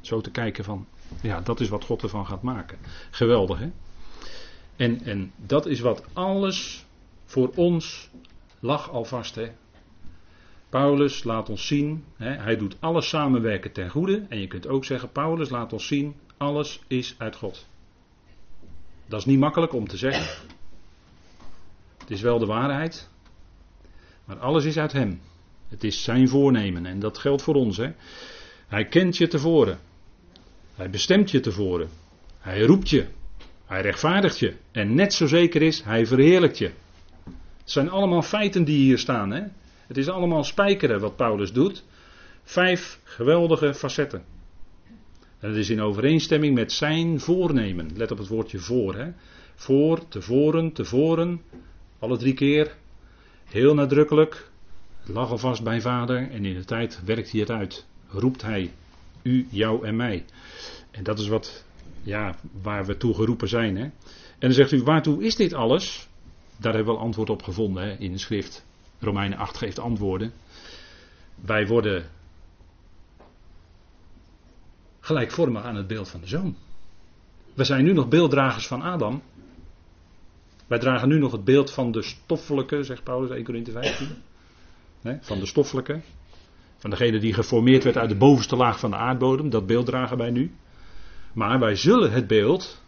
[0.00, 0.86] zo te kijken van,
[1.22, 2.78] ja, dat is wat God ervan gaat maken.
[3.10, 3.70] Geweldig, hè?
[4.76, 6.86] En, en dat is wat alles
[7.24, 8.10] voor ons
[8.58, 9.50] lag alvast, hè?
[10.70, 14.26] Paulus laat ons zien, hè, hij doet alles samenwerken ten goede.
[14.28, 17.66] En je kunt ook zeggen, Paulus laat ons zien, alles is uit God.
[19.06, 20.48] Dat is niet makkelijk om te zeggen.
[21.98, 23.08] Het is wel de waarheid.
[24.24, 25.20] Maar alles is uit Hem.
[25.68, 27.76] Het is zijn voornemen en dat geldt voor ons.
[27.76, 27.92] Hè.
[28.66, 29.78] Hij kent je tevoren.
[30.74, 31.88] Hij bestemt je tevoren.
[32.38, 33.06] Hij roept je.
[33.64, 34.54] Hij rechtvaardigt je.
[34.70, 36.70] En net zo zeker is, hij verheerlijkt je.
[37.58, 39.30] Het zijn allemaal feiten die hier staan.
[39.30, 39.42] Hè?
[39.90, 41.84] Het is allemaal spijkeren wat Paulus doet.
[42.42, 44.24] Vijf geweldige facetten.
[45.38, 47.90] En het is in overeenstemming met zijn voornemen.
[47.96, 48.94] Let op het woordje voor.
[48.94, 49.10] Hè?
[49.54, 51.42] Voor, tevoren, tevoren.
[51.98, 52.74] Alle drie keer.
[53.44, 54.50] Heel nadrukkelijk.
[55.00, 57.86] Het lag alvast bij vader en in de tijd werkt hij het uit.
[58.08, 58.72] Roept hij
[59.22, 60.24] u, jou en mij.
[60.90, 61.64] En dat is wat,
[62.02, 63.76] ja, waar we toe geroepen zijn.
[63.76, 63.82] Hè?
[63.82, 63.92] En
[64.38, 66.08] dan zegt u, waartoe is dit alles?
[66.56, 68.68] Daar hebben we wel antwoord op gevonden hè, in de schrift.
[69.00, 70.32] Romeinen 8 geeft antwoorden.
[71.34, 72.10] Wij worden
[75.00, 76.56] gelijkvormig aan het beeld van de zoon.
[77.54, 79.22] We zijn nu nog beelddragers van Adam.
[80.66, 84.08] Wij dragen nu nog het beeld van de stoffelijke, zegt Paulus 1 Corinthië 15.
[85.00, 86.00] Nee, van de stoffelijke.
[86.76, 89.50] Van degene die geformeerd werd uit de bovenste laag van de aardbodem.
[89.50, 90.54] Dat beeld dragen wij nu.
[91.32, 92.82] Maar wij zullen het beeld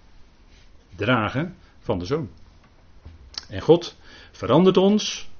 [0.96, 2.28] dragen van de zoon.
[3.48, 3.96] En God
[4.30, 5.30] verandert ons.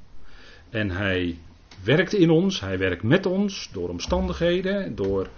[0.72, 1.38] En hij
[1.84, 5.28] werkt in ons, hij werkt met ons door omstandigheden, door,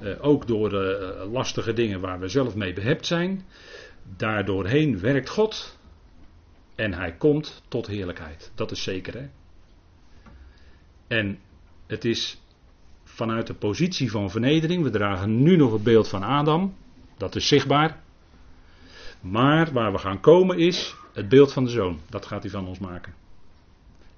[0.00, 3.44] eh, ook door eh, lastige dingen waar we zelf mee behept zijn.
[4.16, 5.78] Daardoorheen werkt God
[6.74, 8.52] en hij komt tot heerlijkheid.
[8.54, 9.28] Dat is zeker hè.
[11.06, 11.38] En
[11.86, 12.42] het is
[13.04, 14.82] vanuit de positie van vernedering.
[14.82, 16.74] We dragen nu nog het beeld van Adam.
[17.16, 18.02] Dat is zichtbaar.
[19.20, 22.00] Maar waar we gaan komen is het beeld van de zoon.
[22.08, 23.14] Dat gaat hij van ons maken.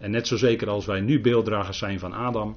[0.02, 2.56] En net zo zeker als wij nu beelddragers zijn van Adam,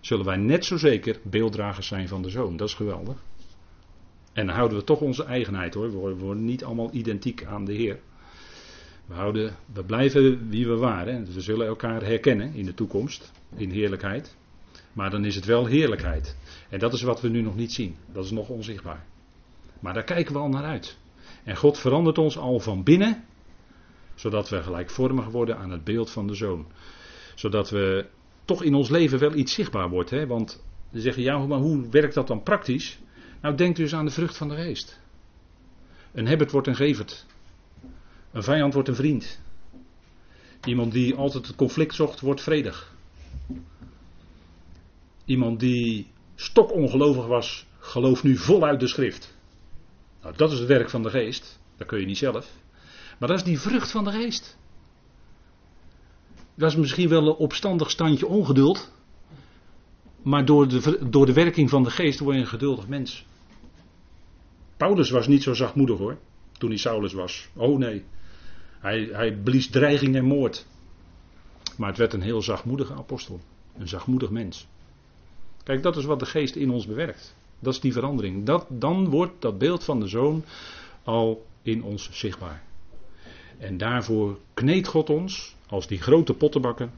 [0.00, 2.56] zullen wij net zo zeker beelddragers zijn van de zoon.
[2.56, 3.16] Dat is geweldig.
[4.32, 5.90] En dan houden we toch onze eigenheid hoor.
[5.90, 7.98] We worden niet allemaal identiek aan de Heer.
[9.06, 11.32] We, houden, we blijven wie we waren.
[11.34, 14.36] We zullen elkaar herkennen in de toekomst, in heerlijkheid.
[14.92, 16.36] Maar dan is het wel heerlijkheid.
[16.68, 17.96] En dat is wat we nu nog niet zien.
[18.12, 19.06] Dat is nog onzichtbaar.
[19.80, 20.98] Maar daar kijken we al naar uit.
[21.44, 23.24] En God verandert ons al van binnen,
[24.14, 26.66] zodat we gelijkvormig worden aan het beeld van de Zoon.
[27.34, 28.06] Zodat we
[28.44, 30.10] toch in ons leven wel iets zichtbaar wordt.
[30.10, 30.26] Hè?
[30.26, 32.98] Want ze zeggen, ja, maar hoe werkt dat dan praktisch?
[33.40, 35.00] Nou, denk dus aan de vrucht van de geest.
[36.12, 37.26] Een hebbert wordt een gevert.
[38.32, 39.40] Een vijand wordt een vriend.
[40.64, 42.94] Iemand die altijd het conflict zocht, wordt vredig.
[45.24, 49.36] Iemand die stokongelovig was, gelooft nu voluit de schrift.
[50.22, 51.60] Nou, dat is het werk van de geest.
[51.76, 52.50] Dat kun je niet zelf.
[53.22, 54.56] Maar dat is die vrucht van de geest.
[56.54, 58.92] Dat is misschien wel een opstandig standje ongeduld.
[60.22, 63.26] Maar door de, door de werking van de geest word je een geduldig mens.
[64.76, 66.18] Paulus was niet zo zachtmoedig hoor.
[66.52, 67.48] Toen hij Saulus was.
[67.54, 68.04] Oh nee.
[68.80, 70.66] Hij, hij blies dreiging en moord.
[71.76, 73.40] Maar het werd een heel zachtmoedige apostel.
[73.78, 74.66] Een zachtmoedig mens.
[75.62, 77.34] Kijk, dat is wat de geest in ons bewerkt.
[77.58, 78.46] Dat is die verandering.
[78.46, 80.44] Dat, dan wordt dat beeld van de zoon
[81.02, 82.70] al in ons zichtbaar.
[83.58, 86.90] En daarvoor kneedt God ons als die grote pottenbakken.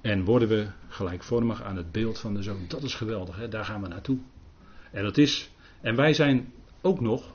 [0.00, 2.64] En worden we gelijkvormig aan het beeld van de zoon.
[2.68, 3.48] Dat is geweldig, hè?
[3.48, 4.18] daar gaan we naartoe.
[4.92, 5.50] En dat is,
[5.80, 7.34] en wij zijn ook nog,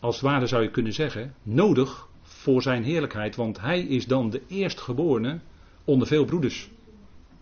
[0.00, 3.36] als het ware zou je kunnen zeggen, nodig voor zijn heerlijkheid.
[3.36, 5.38] Want hij is dan de eerstgeborene
[5.84, 6.70] onder veel broeders.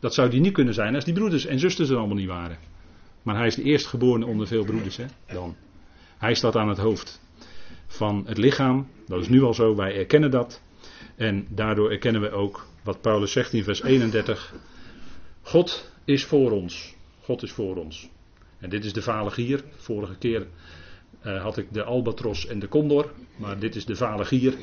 [0.01, 2.59] Dat zou die niet kunnen zijn als die broeders en zusters er allemaal niet waren.
[3.23, 4.97] Maar hij is de eerstgeborene onder veel broeders.
[4.97, 5.05] Hè?
[5.27, 5.57] Dan.
[6.19, 7.21] Hij staat aan het hoofd
[7.97, 8.89] van het lichaam.
[9.07, 10.63] Dat is nu al zo, wij erkennen dat.
[11.17, 14.55] En daardoor erkennen we ook wat Paulus zegt in vers 31.
[15.43, 16.95] God is voor ons.
[17.21, 18.09] God is voor ons.
[18.59, 20.47] En dit is de vale Vorige keer
[21.27, 23.13] uh, had ik de albatros en de condor.
[23.37, 24.55] Maar dit is de vale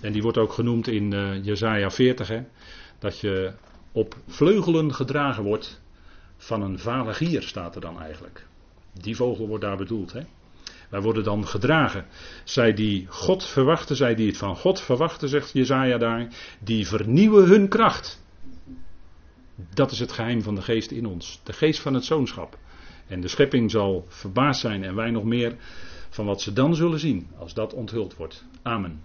[0.00, 2.28] En die wordt ook genoemd in uh, Jezaja 40.
[2.28, 2.42] Hè,
[2.98, 3.52] dat je
[3.92, 5.80] op vleugelen gedragen wordt
[6.36, 8.46] van een vale gier, staat er dan eigenlijk.
[8.92, 10.12] Die vogel wordt daar bedoeld.
[10.12, 10.20] Hè?
[10.92, 12.06] Wij worden dan gedragen.
[12.44, 16.28] Zij die God verwachten, zij die het van God verwachten, zegt Jezaja daar,
[16.60, 18.22] die vernieuwen hun kracht.
[19.74, 21.40] Dat is het geheim van de geest in ons.
[21.44, 22.58] De geest van het zoonschap.
[23.06, 25.56] En de schepping zal verbaasd zijn en wij nog meer
[26.08, 28.44] van wat ze dan zullen zien als dat onthuld wordt.
[28.62, 29.02] Amen.